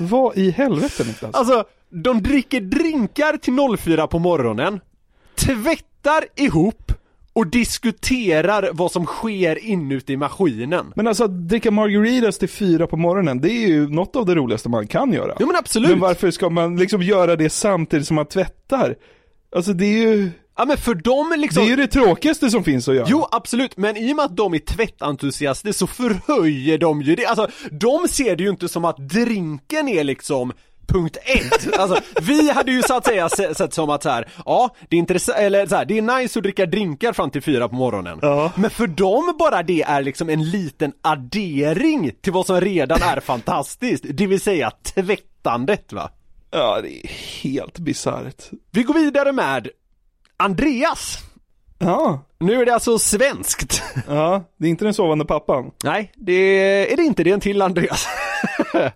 [0.00, 1.34] vad i helvete Niklas?
[1.34, 4.80] Alltså, de dricker drinkar till 04 på morgonen,
[5.34, 6.92] tvättar ihop
[7.32, 10.92] och diskuterar vad som sker inuti maskinen.
[10.96, 14.34] Men alltså att dricka margaritas till fyra på morgonen, det är ju något av det
[14.34, 15.36] roligaste man kan göra.
[15.40, 15.90] Jo men absolut!
[15.90, 18.96] Men varför ska man liksom göra det samtidigt som man tvättar?
[19.56, 21.62] Alltså det är ju, Ja men för dem liksom...
[21.62, 23.06] det är ju det tråkigaste som finns att göra.
[23.10, 27.26] Jo absolut, men i och med att de är tvättentusiaster så förhöjer de ju det,
[27.26, 30.52] alltså de ser det ju inte som att drinken är liksom
[30.86, 31.78] punkt ett.
[31.78, 34.96] Alltså, vi hade ju så att säga se- sett som att så här, ja, det
[34.96, 37.74] är intressant, eller så här, det är nice att dricka drinkar fram till fyra på
[37.74, 38.18] morgonen.
[38.22, 38.52] Ja.
[38.56, 43.20] Men för dem bara det är liksom en liten addering till vad som redan är
[43.20, 46.10] fantastiskt, det vill säga tvättandet va.
[46.50, 47.10] Ja, det är
[47.42, 48.42] helt bisarrt.
[48.70, 49.68] Vi går vidare med
[50.42, 51.18] Andreas.
[51.78, 53.82] Ja, Nu är det alltså svenskt.
[54.08, 55.70] ja, det är inte den sovande pappan.
[55.84, 56.32] Nej, det
[56.92, 58.06] är det inte, det är en till Andreas.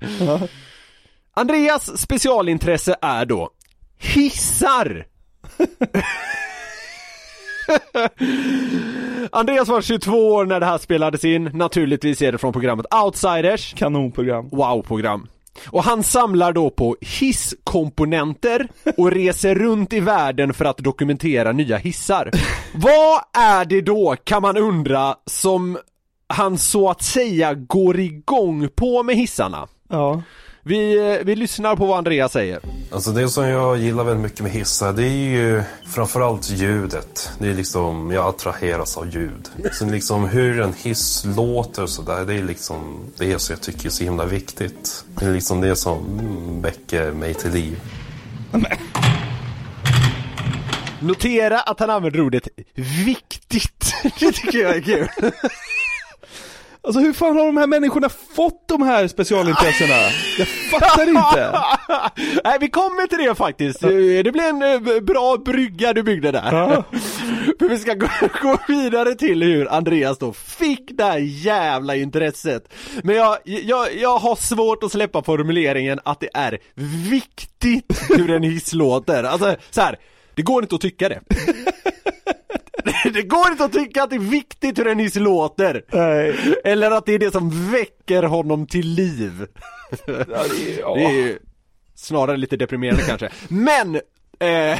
[1.35, 3.51] Andreas specialintresse är då
[3.99, 5.07] hissar.
[9.33, 13.75] Andreas var 22 år när det här spelades in, naturligtvis är det från programmet Outsiders,
[13.75, 14.49] Kanonprogram.
[14.49, 15.29] wow-program.
[15.67, 21.77] Och han samlar då på hisskomponenter och reser runt i världen för att dokumentera nya
[21.77, 22.31] hissar.
[22.75, 25.79] Vad är det då, kan man undra, som
[26.27, 29.69] han så att säga går igång på med hissarna?
[29.89, 30.23] Ja.
[30.65, 32.61] Vi, eh, vi lyssnar på vad Andreas säger.
[32.93, 35.63] Alltså det som jag gillar väldigt mycket med hissar det är ju
[35.95, 37.33] framförallt ljudet.
[37.39, 39.49] Det är liksom, jag attraheras av ljud.
[39.79, 43.87] Sen liksom hur en hiss låter och sådär, det är liksom det som jag tycker
[43.87, 45.05] är så himla viktigt.
[45.19, 46.03] Det är liksom det som
[46.63, 47.81] väcker mig till liv.
[51.01, 52.49] Notera att han använder ordet
[53.05, 53.95] viktigt.
[54.21, 55.09] Det tycker jag är kul.
[56.85, 59.95] Alltså hur fan har de här människorna fått de här specialintressena?
[60.39, 61.61] Jag fattar inte.
[62.45, 63.81] Nej, vi kommer till det faktiskt.
[63.81, 66.53] Det blir en eh, bra brygga du byggde där.
[66.53, 66.85] Ja.
[67.59, 68.09] För vi ska gå,
[68.43, 72.73] gå vidare till hur Andreas då fick det här jävla intresset.
[73.03, 76.59] Men jag, jag, jag har svårt att släppa formuleringen att det är
[77.11, 79.25] viktigt hur en hiss låter.
[79.25, 79.99] Alltså så här,
[80.35, 81.21] det går inte att tycka det.
[83.15, 85.85] Det går inte att tycka att det är viktigt hur en hiss låter.
[85.93, 86.37] Nej.
[86.65, 89.47] Eller att det är det som väcker honom till liv.
[90.07, 90.33] Ja, det,
[90.75, 90.95] är- ja.
[90.95, 91.39] Det är ju
[91.95, 93.31] snarare lite deprimerande kanske.
[93.49, 93.95] Men,
[94.39, 94.79] eh,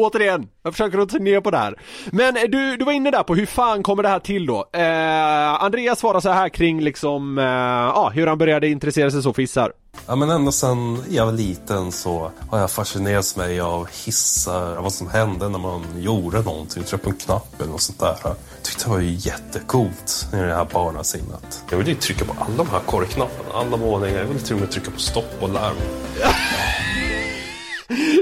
[0.00, 1.80] återigen, jag försöker att ta ner på det här.
[2.12, 4.70] Men eh, du, du var inne där på hur fan kommer det här till då?
[4.72, 9.32] Eh, Andreas svarar så här kring liksom, eh, ja, hur han började intressera sig så
[9.32, 9.72] för hissar.
[10.06, 14.82] Ja, men ända sedan jag var liten så har jag fascinerats mig av hissar, av
[14.82, 18.16] vad som hände när man gjorde någonting, tryckte på en knapp eller något sånt där.
[18.22, 21.64] Jag tyckte det var ju jättecoolt i det här barnasinnet.
[21.70, 24.18] Jag ville ju trycka på alla de här korgknapparna, alla våningar.
[24.18, 25.76] Jag ville till och med trycka på stopp och larm.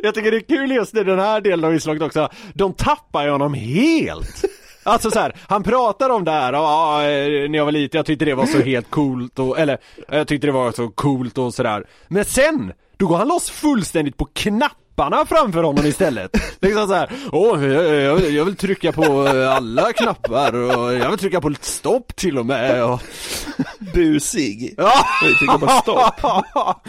[0.02, 3.24] Jag tycker det är kul just i den här delen av inslaget också, de tappar
[3.24, 4.44] ju honom helt.
[4.82, 8.06] Alltså så här, han pratar om det här, ja, eh, när jag var liten, jag
[8.06, 9.78] tyckte det var så helt coolt och, eller,
[10.08, 11.84] jag tyckte det var så coolt och sådär.
[12.08, 16.30] Men sen, då går han loss fullständigt på knapparna framför honom istället.
[16.60, 21.10] Liksom så här, åh, jag, jag, jag vill trycka på eh, alla knappar och jag
[21.10, 23.00] vill trycka på lite stopp till och med och...
[23.94, 24.74] Busig.
[24.76, 24.92] Ja!
[25.22, 26.14] Jag tycker bara stopp.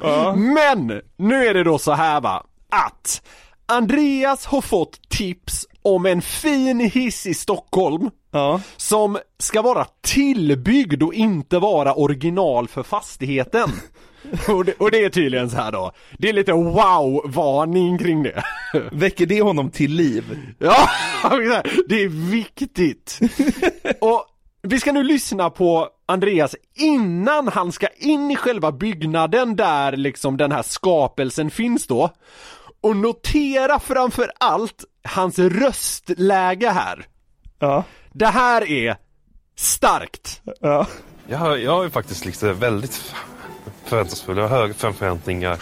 [0.00, 0.34] Ja.
[0.36, 3.22] Men, nu är det då så här va, att
[3.66, 8.60] Andreas har fått tips om en fin hiss i Stockholm Ja.
[8.76, 13.70] som ska vara tillbyggd och inte vara original för fastigheten.
[14.48, 18.42] och, det, och det är tydligen så här då, det är lite wow-varning kring det.
[18.92, 20.38] Väcker det honom till liv?
[20.58, 20.88] Ja,
[21.88, 23.18] det är viktigt.
[24.00, 24.24] Och
[24.62, 30.36] vi ska nu lyssna på Andreas innan han ska in i själva byggnaden där liksom
[30.36, 32.10] den här skapelsen finns då.
[32.80, 37.06] Och notera framför allt hans röstläge här.
[37.58, 37.84] Ja.
[38.12, 38.96] Det här är
[39.56, 40.40] starkt.
[40.60, 40.86] Ja.
[41.28, 43.12] Jag, har- jag är faktiskt liksom väldigt
[43.84, 44.36] förväntansfull.
[44.36, 45.58] Jag har höga förväntningar.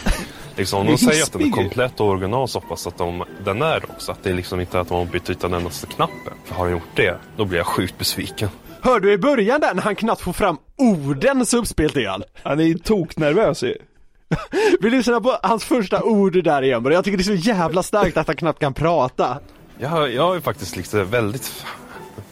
[0.55, 3.79] Liksom, de säger att den är komplett och original så pass att de, den är
[3.79, 4.11] det också.
[4.11, 6.33] Att det är liksom inte att de har bytt ut den endaste knappen.
[6.45, 8.49] För har de gjort det, då blir jag sjukt besviken.
[8.81, 12.23] Hörde du i början där när han knappt får fram orden så uppspelt är han?
[12.43, 13.75] Han är toknervös ju.
[14.81, 16.85] Vi lyssnar på hans första ord där igen.
[16.91, 19.37] Jag tycker det är så jävla starkt att han knappt kan prata.
[19.79, 21.63] Jag, har- jag är faktiskt liksom väldigt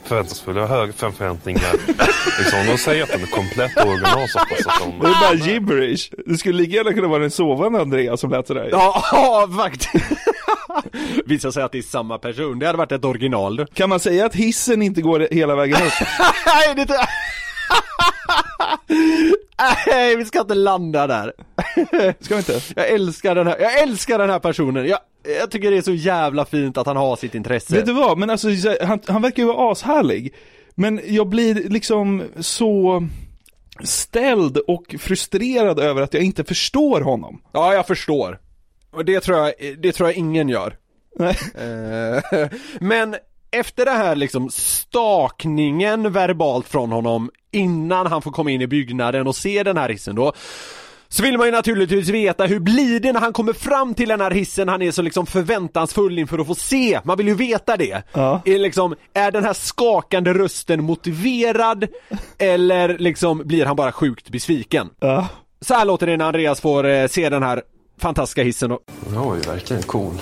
[0.03, 0.55] förväntansfull.
[0.55, 1.71] Jag har höga förväntningar.
[2.39, 4.99] Liksom, de säger att den är komplett och original så pass att de...
[4.99, 6.09] Det är bara gibberish.
[6.25, 8.69] Det skulle lika gärna kunna vara den sovande Andreas som lät sådär.
[8.71, 10.05] Ja, faktiskt.
[11.25, 12.59] Visar sig att det är samma person.
[12.59, 13.65] Det hade varit ett original.
[13.73, 16.07] Kan man säga att hissen inte går hela vägen upp?
[16.45, 17.07] Nej, det
[19.87, 21.33] Nej, vi ska inte landa där.
[22.19, 22.61] Ska vi inte?
[22.75, 24.87] Jag älskar den här, jag älskar den här personen.
[24.87, 24.99] Jag,
[25.39, 27.75] jag tycker det är så jävla fint att han har sitt intresse.
[27.75, 28.47] Vet du vad, men alltså
[28.81, 30.33] han, han verkar ju vara ashärlig.
[30.75, 33.07] Men jag blir liksom så
[33.83, 37.41] ställd och frustrerad över att jag inte förstår honom.
[37.51, 38.39] Ja, jag förstår.
[38.91, 40.77] Och det tror jag, det tror jag ingen gör.
[41.19, 42.49] Eh,
[42.79, 43.15] Men
[43.59, 49.27] efter det här liksom stakningen verbalt från honom innan han får komma in i byggnaden
[49.27, 50.33] och se den här hissen då
[51.07, 54.21] så vill man ju naturligtvis veta hur blir det när han kommer fram till den
[54.21, 56.99] här hissen han är så liksom förväntansfull inför att få se.
[57.03, 58.03] Man vill ju veta det.
[58.13, 58.41] Ja.
[58.45, 61.87] Är, liksom, är den här skakande rösten motiverad
[62.37, 64.89] eller liksom blir han bara sjukt besviken?
[64.99, 65.27] Ja.
[65.61, 67.61] Så här låter det när Andreas får eh, se den här
[67.97, 68.79] fantastiska hissen och
[69.09, 70.13] Den var ju verkligen cool.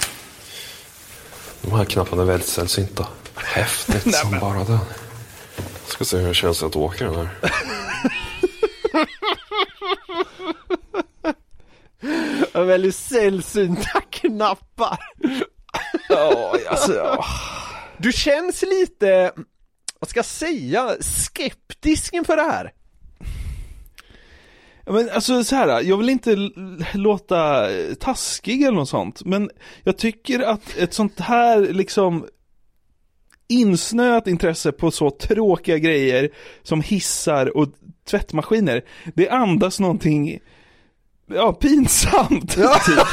[1.61, 3.07] De här knapparna är väldigt sällsynta.
[3.35, 4.77] Häftigt som bara den.
[5.87, 7.29] Ska se hur det känns att åka den här.
[12.53, 14.97] väldigt sällsynta knappar.
[16.09, 17.25] Ja, alltså, ja.
[17.97, 19.31] Du känns lite,
[19.99, 22.71] vad ska jag säga, skeptisk inför det här.
[24.85, 27.67] Ja, Men alltså så här, jag vill inte l- låta
[27.99, 29.49] taskig eller något sånt, men
[29.83, 32.27] jag tycker att ett sånt här liksom
[33.53, 36.29] insnöat intresse på så tråkiga grejer
[36.63, 37.67] som hissar och
[38.09, 38.81] tvättmaskiner,
[39.15, 40.39] det andas någonting,
[41.33, 42.55] ja, pinsamt.
[42.55, 43.07] typ.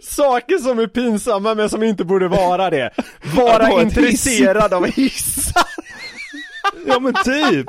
[0.02, 2.90] Saker som är pinsamma men som inte borde vara det.
[3.36, 5.64] Vara intresserad av hissar.
[6.86, 7.66] Ja men typ.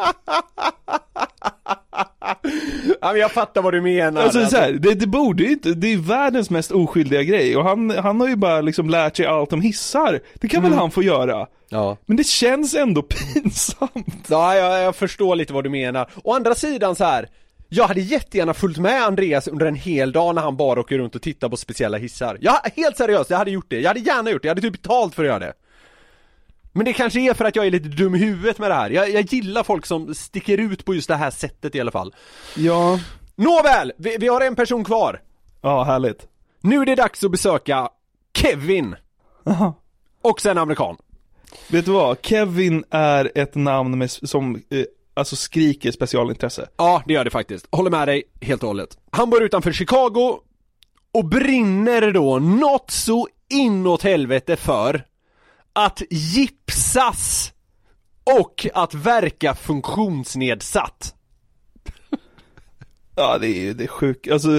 [3.02, 4.22] Ja, men jag fattar vad du menar.
[4.22, 7.64] Alltså så här, det, det borde ju inte, det är världens mest oskyldiga grej och
[7.64, 10.20] han, han har ju bara liksom lärt sig allt om hissar.
[10.34, 11.48] Det kan väl han få göra?
[11.70, 11.98] Ja.
[12.06, 13.02] Men det känns ändå
[13.34, 14.28] pinsamt.
[14.30, 16.10] Ja, jag, jag förstår lite vad du menar.
[16.24, 17.30] Å andra sidan så här.
[17.74, 21.16] Jag hade jättegärna följt med Andreas under en hel dag när han bara åker runt
[21.16, 22.38] och tittar på speciella hissar.
[22.42, 23.80] Ja, helt seriöst, jag hade gjort det.
[23.80, 24.48] Jag hade gärna gjort det.
[24.48, 25.54] Jag hade typ betalt för att göra det.
[26.72, 28.90] Men det kanske är för att jag är lite dum i huvudet med det här.
[28.90, 32.16] Jag, jag gillar folk som sticker ut på just det här sättet i alla fall.
[32.56, 33.00] Ja.
[33.36, 35.22] Nåväl, vi, vi har en person kvar.
[35.62, 36.28] Ja, härligt.
[36.62, 37.90] Nu är det dags att besöka
[38.34, 38.96] Kevin.
[39.46, 39.74] Aha.
[40.22, 40.98] Också en amerikan.
[41.68, 42.18] Vet du vad?
[42.22, 46.68] Kevin är ett namn med, som, eh, alltså skriker specialintresse.
[46.78, 47.68] Ja, det gör det faktiskt.
[47.72, 48.98] Håller med dig helt och hållet.
[49.12, 50.40] Han bor utanför Chicago
[51.12, 55.06] och brinner då något så inåt helvete för
[55.74, 57.54] att gipsas
[58.24, 61.16] och att verka funktionsnedsatt.
[63.16, 64.50] Ja, det är det är sjukt, alltså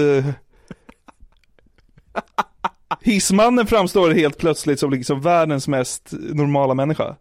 [3.01, 7.15] Hissmannen framstår helt plötsligt som liksom världens mest normala människa.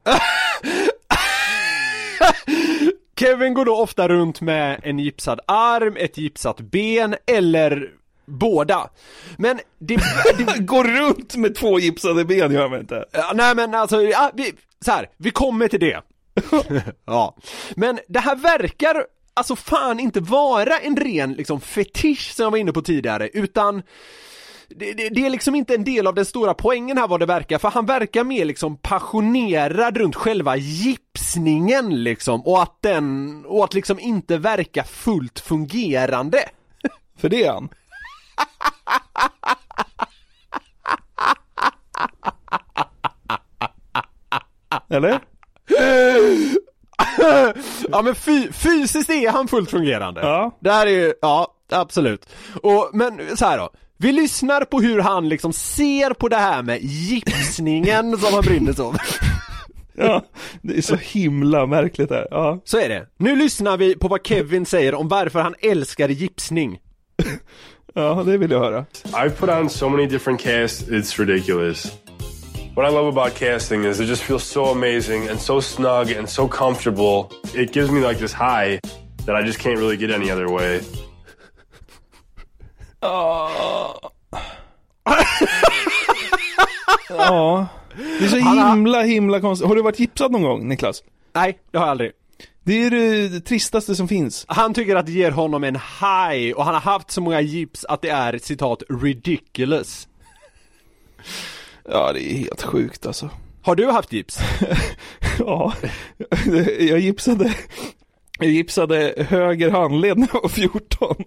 [3.21, 7.91] Kevin går då ofta runt med en gipsad arm, ett gipsat ben eller
[8.27, 8.91] båda.
[9.37, 9.97] Men det...
[10.39, 10.59] det...
[10.59, 13.05] Går runt med två gipsade ben gör man inte.
[13.13, 14.53] Ja, nej men alltså, ja, vi,
[14.85, 16.03] så här, vi kommer till det.
[17.07, 17.37] ja.
[17.77, 19.05] Men det här verkar
[19.35, 23.83] alltså fan inte vara en ren liksom fetisch som jag var inne på tidigare, utan
[24.77, 27.27] det, det, det, är liksom inte en del av den stora poängen här vad det
[27.27, 33.65] verkar, för han verkar mer liksom passionerad runt själva gipsningen liksom, och att den, och
[33.65, 36.39] att liksom inte verka fullt fungerande.
[37.19, 37.69] För det är han.
[44.91, 45.21] Eller?
[47.89, 50.21] ja men fy, fysiskt är han fullt fungerande.
[50.21, 50.59] Ja.
[50.61, 52.27] Det här är ju, ja absolut.
[52.63, 53.71] Och, men så här då.
[53.97, 58.73] Vi lyssnar på hur han liksom ser på det här med gipsningen som han brinner
[58.73, 58.95] så.
[59.95, 60.25] Ja,
[60.63, 62.29] det är så himla märkligt här.
[62.31, 62.61] Ja.
[62.65, 63.07] Så är det.
[63.17, 66.79] Nu lyssnar vi på vad Kevin säger om varför han älskar gipsning.
[67.95, 68.85] Ja, det vill jag höra.
[69.05, 71.93] I've put on so many different casts, it's ridiculous.
[72.77, 76.29] What I love about casting is it just feels so amazing and so snug and
[76.29, 77.29] so comfortable.
[77.55, 78.81] It gives me like this high
[79.27, 80.81] that I just can't really get any other way.
[83.01, 84.01] Ja.
[88.19, 89.69] Det är så himla, himla konstigt.
[89.69, 91.03] Har du varit gipsad någon gång, Niklas?
[91.35, 92.13] Nej, det har jag aldrig.
[92.65, 94.45] Det är det tristaste som finns.
[94.49, 97.85] Han tycker att det ger honom en high och han har haft så många gips
[97.85, 100.09] att det är citat ridiculous.
[101.89, 103.31] Ja, det är helt sjukt alltså.
[103.63, 104.39] Har du haft gips?
[105.39, 105.73] Ja,
[106.79, 107.55] jag gipsade,
[108.39, 111.25] jag gipsade höger handled när jag var 14.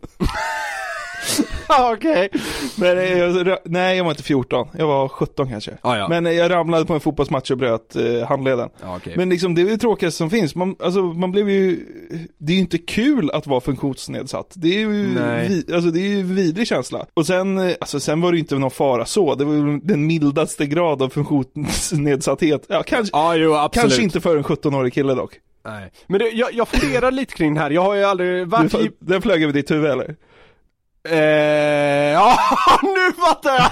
[1.94, 2.30] Okej.
[2.76, 4.68] Men jag, nej, jag var inte 14.
[4.78, 5.78] Jag var 17 kanske.
[5.82, 6.08] Ah, ja.
[6.08, 8.70] Men jag ramlade på en fotbollsmatch och bröt eh, handleden.
[8.82, 9.14] Ja, okej.
[9.18, 10.56] Men liksom det är det tråkigaste som finns.
[10.56, 11.80] Man, alltså, man blev ju,
[12.38, 14.54] det är ju inte kul att vara funktionsnedsatt.
[14.56, 14.88] Det är ju,
[15.48, 17.06] vi, alltså det är ju en vidrig känsla.
[17.14, 19.36] Och sen, eh, alltså sen var det ju inte någon fara så.
[19.36, 22.66] Det var den mildaste grad av funktionsnedsatthet.
[22.68, 25.40] Ja, kanske, Ja, jo kanske inte för en 17-årig kille dock.
[25.66, 25.92] Nej.
[26.08, 28.92] Men det, jag, jag funderar lite kring det här, jag har ju aldrig varit i...
[29.00, 30.16] den flög över ditt huvud eller?
[31.06, 31.18] Eh,
[32.14, 32.38] ja,
[32.82, 33.72] nu fattar jag!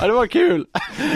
[0.00, 0.66] ja, det var kul.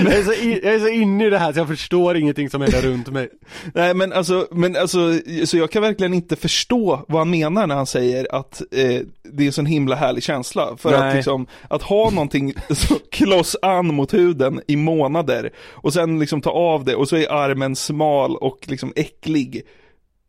[0.05, 2.50] Jag är, så in, jag är så inne i det här så jag förstår ingenting
[2.50, 3.28] som händer runt mig.
[3.74, 4.98] Nej men alltså, men alltså,
[5.44, 9.42] så jag kan verkligen inte förstå vad han menar när han säger att eh, det
[9.42, 10.76] är en sån himla härlig känsla.
[10.76, 11.09] För Nej.
[11.09, 16.40] att liksom, att ha någonting så kloss an mot huden i månader och sen liksom
[16.40, 19.62] ta av det och så är armen smal och liksom äcklig.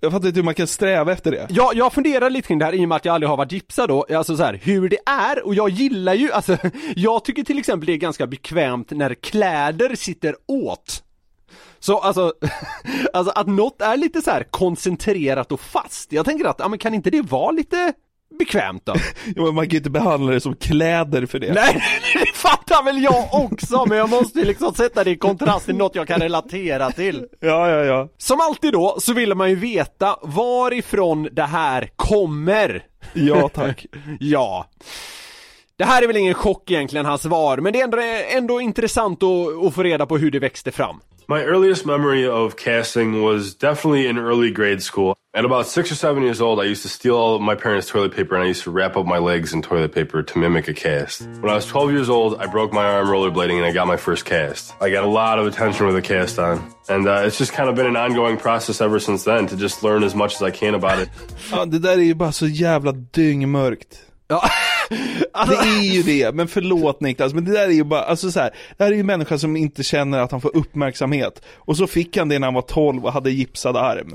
[0.06, 1.48] Jag fattar inte hur man kan sträva efter det.
[1.50, 3.52] Ja, jag funderar lite kring det här i och med att jag aldrig har varit
[3.52, 6.58] gipsad då, alltså så här, hur det är och jag gillar ju, alltså
[6.96, 11.04] jag tycker till exempel det är ganska bekvämt när kläder sitter åt.
[11.80, 12.34] Så alltså,
[13.14, 16.12] alltså att något är lite så här koncentrerat och fast.
[16.12, 17.94] Jag tänker att, ja men kan inte det vara lite
[18.38, 18.96] bekvämt då?
[19.36, 21.54] Men man kan ju inte behandla det som kläder för det.
[21.54, 21.84] Nej,
[22.14, 25.76] det fattar väl jag också, men jag måste ju liksom sätta det i kontrast till
[25.76, 27.26] något jag kan relatera till.
[27.40, 28.10] Ja, ja, ja.
[28.18, 32.84] Som alltid då, så vill man ju veta varifrån det här kommer.
[33.14, 33.86] Ja, tack.
[34.20, 34.66] ja.
[35.78, 37.98] Det här är väl ingen chock egentligen, hans svar, men det är ändå,
[38.38, 41.00] ändå intressant att, att få reda på hur det växte fram.
[41.28, 45.18] My earliest memory of casting was definitely in early grade school.
[45.34, 47.88] At about six or seven years old, I used to steal all of my parents'
[47.88, 50.68] toilet paper and I used to wrap up my legs in toilet paper to mimic
[50.68, 51.22] a cast.
[51.42, 53.98] When I was 12 years old, I broke my arm rollerblading and I got my
[53.98, 54.74] first cast.
[54.80, 56.62] I got a lot of attention with a cast on.
[56.90, 59.82] And uh, it's just kind of been an ongoing process ever since then to just
[59.82, 61.10] learn as much as I can about it.
[61.52, 63.98] Ja, det där är ju bara så jävla dyngmörkt.
[64.28, 64.50] Ja.
[65.48, 68.40] Det är ju det, men förlåt Niklas, men det där är ju bara, alltså så
[68.40, 71.42] här, det här är ju en människa som inte känner att han får uppmärksamhet.
[71.56, 74.14] Och så fick han det när han var 12 och hade gipsad arm.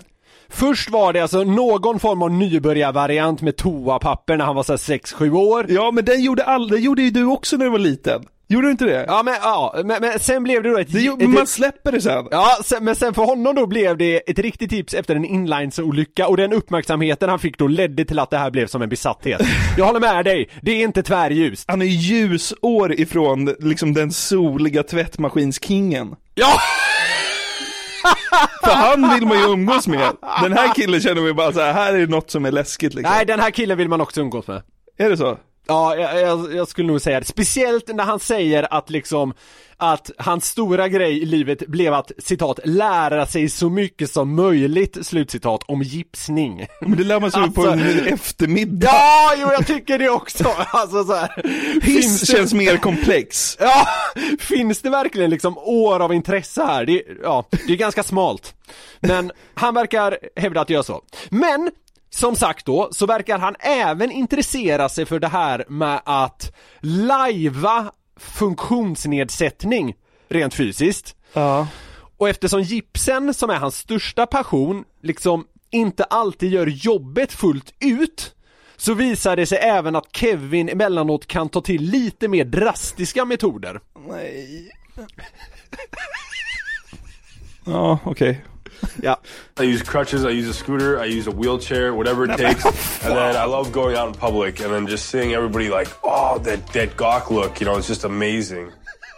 [0.49, 5.31] Först var det alltså någon form av nybörjarvariant med toapapper när han var såhär 6-7
[5.37, 5.67] år.
[5.69, 8.25] Ja, men den gjorde all, det gjorde ju du också när du var liten.
[8.51, 9.05] Gjorde du inte det?
[9.09, 10.93] Ja men ja, men, men sen blev det då ett...
[10.93, 12.29] Det, ett man släpper det sen.
[12.31, 16.29] Ja, sen, men sen för honom då blev det ett riktigt tips efter en inlinesolycka
[16.29, 19.41] och den uppmärksamheten han fick då ledde till att det här blev som en besatthet.
[19.79, 21.65] Jag håller med dig, det är inte tvärljust.
[21.71, 26.15] Han är ljusår ifrån liksom den soliga tvättmaskinskingen.
[26.35, 26.53] Ja!
[28.65, 30.13] För han vill man ju umgås med.
[30.43, 33.15] Den här killen känner vi bara så här, här är något som är läskigt liksom.
[33.15, 34.63] Nej, den här killen vill man också umgås med.
[34.99, 35.39] Är det så?
[35.71, 37.27] Ja, jag, jag, jag skulle nog säga det.
[37.27, 39.35] Speciellt när han säger att liksom
[39.77, 45.07] att hans stora grej i livet blev att citat lära sig så mycket som möjligt
[45.07, 46.67] slutcitat om gipsning.
[46.81, 48.87] Men det lär man sig ju på Alltså- en eftermiddag.
[48.93, 50.45] Ja, jo jag tycker det också.
[50.73, 51.43] Alltså så här.
[51.83, 53.57] Hiss det- känns mer komplex.
[53.61, 53.87] Ja,
[54.41, 56.87] finns det verkligen liksom år av intresse här?
[56.87, 58.55] Det, ja, det är ganska smalt.
[59.01, 61.03] Men han verkar hävda att det gör så.
[61.29, 61.71] Men
[62.11, 67.93] som sagt då, så verkar han även intressera sig för det här med att lajva
[68.17, 69.95] funktionsnedsättning
[70.29, 71.17] rent fysiskt.
[71.33, 71.69] Ja.
[72.17, 78.35] Och eftersom gipsen, som är hans största passion, liksom inte alltid gör jobbet fullt ut
[78.77, 83.81] så visar det sig även att Kevin emellanåt kan ta till lite mer drastiska metoder.
[84.09, 84.71] Nej.
[87.65, 88.45] Ja, okej.
[89.03, 89.17] Ja.
[89.61, 92.65] I use crutches, I use a scooter, I use a wheelchair, whatever it takes.
[93.05, 96.39] and then I love going out in public and then just seeing everybody like, oh,
[96.39, 98.71] that, that gawk look, you know, it's just amazing.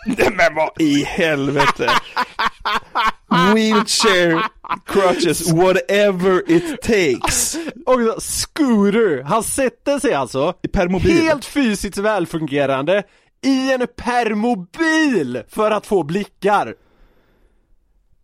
[0.06, 1.88] Men vad i helvete.
[3.54, 4.42] Wheelchair,
[4.86, 7.56] crutches, whatever it takes.
[7.86, 11.22] Och scooter, han sätter sig alltså permobil.
[11.22, 13.02] helt fysiskt välfungerande
[13.42, 16.74] i en permobil för att få blickar.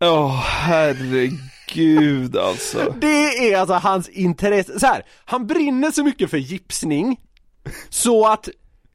[0.00, 2.94] Åh, herregud alltså.
[3.00, 7.20] Det är alltså hans intresse, så här, han brinner så mycket för gipsning
[7.88, 8.48] så att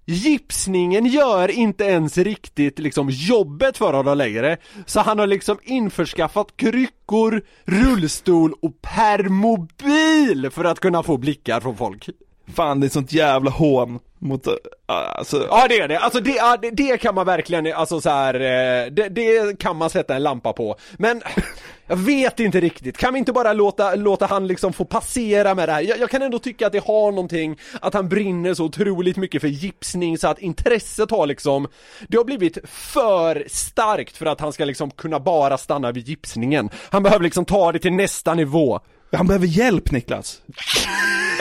[0.05, 4.57] gipsningen gör inte ens riktigt liksom jobbet för honom längre.
[4.85, 11.77] Så han har liksom införskaffat kryckor, rullstol och permobil för att kunna få blickar från
[11.77, 12.09] folk.
[12.53, 14.53] Fan, det är sånt jävla hån mot, eh,
[14.87, 15.47] alltså.
[15.49, 18.33] Ja det är det, alltså det, ja, det, det kan man verkligen, alltså så här,
[18.33, 21.21] eh, det, det kan man sätta en lampa på Men
[21.87, 25.69] jag vet inte riktigt, kan vi inte bara låta, låta han liksom få passera med
[25.69, 25.81] det här?
[25.81, 29.41] Jag, jag kan ändå tycka att det har någonting, att han brinner så otroligt mycket
[29.41, 31.67] för gipsning så att intresset har liksom
[32.07, 36.69] Det har blivit för starkt för att han ska liksom kunna bara stanna vid gipsningen
[36.89, 38.79] Han behöver liksom ta det till nästa nivå
[39.13, 40.41] han behöver hjälp Niklas.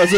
[0.00, 0.16] Alltså,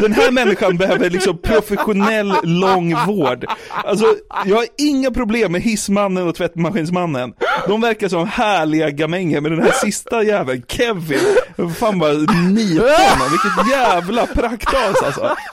[0.00, 3.46] den här människan behöver liksom professionell långvård.
[3.84, 4.04] Alltså,
[4.46, 7.34] jag har inga problem med hissmannen och tvättmaskinsmannen.
[7.66, 11.36] De verkar som härliga gamänger, men den här sista jäveln, Kevin,
[11.78, 13.28] fan bara nipa honom.
[13.30, 15.36] Vilket jävla praktas alltså.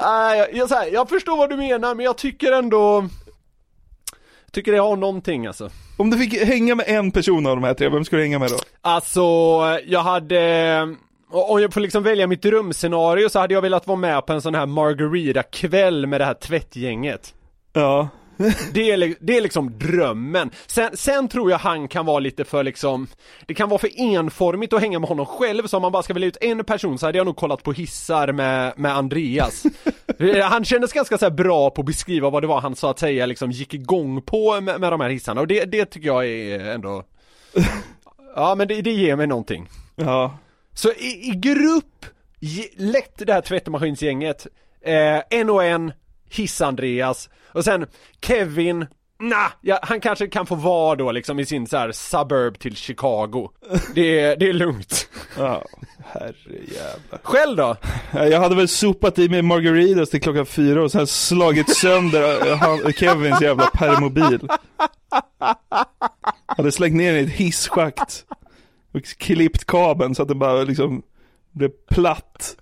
[0.00, 3.08] Jag, jag, här, jag förstår vad du menar men jag tycker ändå
[4.52, 5.70] Tycker det har någonting alltså.
[5.96, 8.38] Om du fick hänga med en person av de här tre, vem skulle du hänga
[8.38, 8.56] med då?
[8.80, 9.20] Alltså,
[9.86, 10.96] jag hade
[11.32, 14.42] om jag får liksom välja mitt drömscenario så hade jag velat vara med på en
[14.42, 17.34] sån här margarita-kväll med det här tvättgänget.
[17.72, 18.08] Ja
[18.72, 20.50] det, är, det är liksom drömmen.
[20.66, 23.06] Sen, sen tror jag han kan vara lite för liksom
[23.46, 25.66] Det kan vara för enformigt att hänga med honom själv.
[25.66, 27.72] Så om man bara ska välja ut en person så hade jag nog kollat på
[27.72, 29.62] hissar med, med Andreas.
[30.50, 33.26] Han kändes ganska så bra på att beskriva vad det var han så att säga
[33.26, 35.40] liksom gick igång på med, med de här hissarna.
[35.40, 37.04] Och det, det tycker jag är ändå
[38.34, 39.68] Ja men det, det ger mig någonting.
[39.96, 40.38] Ja.
[40.74, 42.06] Så i, i grupp,
[42.76, 44.46] lätt det här tvättmaskinsgänget.
[44.84, 45.92] Eh, En och en,
[46.30, 47.86] Hiss-Andreas och sen
[48.26, 48.86] Kevin
[49.20, 52.76] Nah, ja, han kanske kan få vara då liksom i sin så här suburb till
[52.76, 53.50] Chicago
[53.94, 55.08] Det är, det är lugnt
[55.38, 55.64] Ja,
[56.04, 57.20] herrejävlar.
[57.22, 57.76] Själv då?
[58.12, 63.40] Jag hade väl sopat i mig margaritas till klockan fyra och sen slagit sönder Kevins
[63.40, 64.48] jävla permobil.
[66.46, 68.24] Hade slängt ner den i ett hisschakt.
[68.94, 71.02] Och klippt kabeln så att den bara liksom
[71.52, 72.56] blev platt.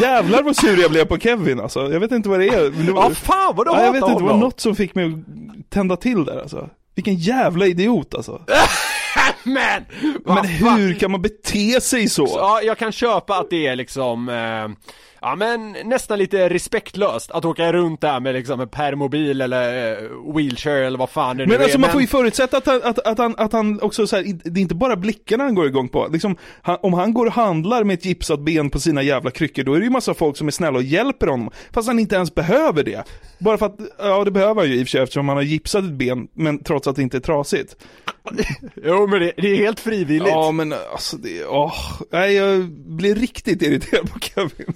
[0.00, 1.92] Jävlar vad sur jag blev på Kevin alltså.
[1.92, 2.70] Jag vet inte vad det är.
[2.70, 4.76] Men det var, Ja fan vad du ja, jag vet inte, det var något som
[4.76, 6.68] fick mig att tända till där alltså.
[6.94, 8.42] Vilken jävla idiot alltså.
[9.44, 9.84] Men!
[10.24, 12.26] Men hur kan man bete sig så?
[12.26, 14.86] Så, ja, jag kan köpa att det är liksom eh,
[15.20, 20.34] Ja men nästan lite respektlöst att åka runt där med liksom en permobil eller eh,
[20.34, 22.80] wheelchair eller vad fan det nu Men alltså är man får ju förutsätta att han,
[22.84, 25.66] att, att han, att han också så här, det är inte bara blickarna han går
[25.66, 26.08] igång på.
[26.12, 29.64] Liksom, han, om han går och handlar med ett gipsat ben på sina jävla kryckor,
[29.64, 31.50] då är det ju massa folk som är snälla och hjälper honom.
[31.72, 33.04] Fast han inte ens behöver det.
[33.38, 35.44] Bara för att, ja det behöver han ju i och för sig eftersom han har
[35.44, 37.76] gipsat ett ben, men trots att det inte är trasigt.
[38.84, 40.28] Jo men det, det är helt frivilligt.
[40.28, 41.74] Ja men alltså det, åh,
[42.10, 44.74] nej jag blir riktigt irriterad på Kevin.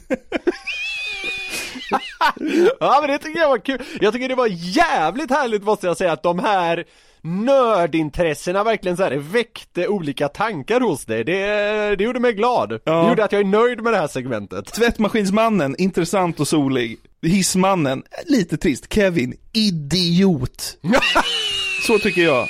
[2.80, 3.82] Ja men det tycker jag var kul.
[4.00, 6.84] Jag tycker det var jävligt härligt måste jag säga att de här
[7.24, 11.24] nördintressena verkligen så här väckte olika tankar hos dig.
[11.24, 12.80] Det, det gjorde mig glad.
[12.84, 13.02] Ja.
[13.02, 14.66] Det gjorde att jag är nöjd med det här segmentet.
[14.66, 16.98] Tvättmaskinsmannen, intressant och solig.
[17.22, 18.92] Hissmannen, lite trist.
[18.92, 20.78] Kevin, idiot.
[21.86, 22.48] Så tycker jag.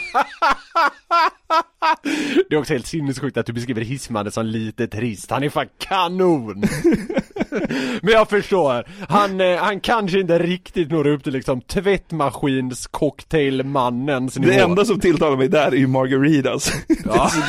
[2.49, 5.31] Det är också helt sinnessjukt att du beskriver Hissmannen som lite trist.
[5.31, 6.65] Han är fan kanon!
[8.03, 8.89] Men jag förstår.
[9.09, 14.53] Han, eh, han kanske inte riktigt når upp till liksom tvättmaskins cocktailmannens nivå.
[14.53, 16.73] Det enda som tilltalar mig där är ju margaritas.
[17.05, 17.31] Ja.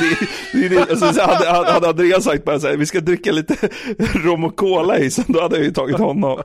[0.52, 3.32] det, det, det, alltså, så hade, hade Andreas sagt bara så här, vi ska dricka
[3.32, 3.68] lite
[3.98, 6.42] rom och cola i, så då hade jag ju tagit honom.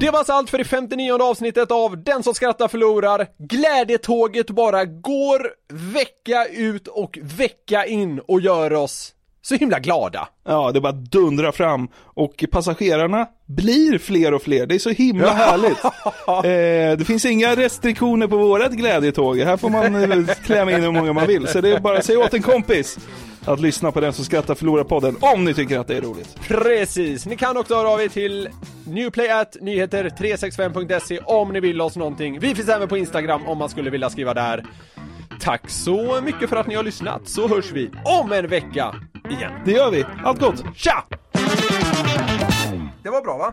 [0.00, 3.26] Det var alltså allt för det 59 avsnittet av Den som skrattar förlorar.
[3.38, 10.28] Glädjetåget bara går vecka ut och vecka in och gör oss så himla glada.
[10.46, 14.66] Ja, det bara dundrar fram och passagerarna blir fler och fler.
[14.66, 15.78] Det är så himla härligt.
[16.28, 19.38] Eh, det finns inga restriktioner på vårat glädjetåg.
[19.38, 21.46] Här får man eh, klämma in hur många man vill.
[21.46, 22.98] Så det är bara att säga åt en kompis
[23.46, 26.36] att lyssna på den som skrattar förlorar podden om ni tycker att det är roligt.
[26.48, 28.48] Precis, ni kan också höra av er till
[28.84, 32.40] newplayatnyheter365.se om ni vill oss någonting.
[32.40, 34.64] Vi finns även på Instagram om man skulle vilja skriva där.
[35.40, 38.94] Tack så mycket för att ni har lyssnat, så hörs vi om en vecka
[39.30, 39.52] igen.
[39.64, 40.04] Det gör vi.
[40.24, 40.64] Allt gott.
[40.76, 41.04] Tja!
[43.02, 43.52] Det var bra va?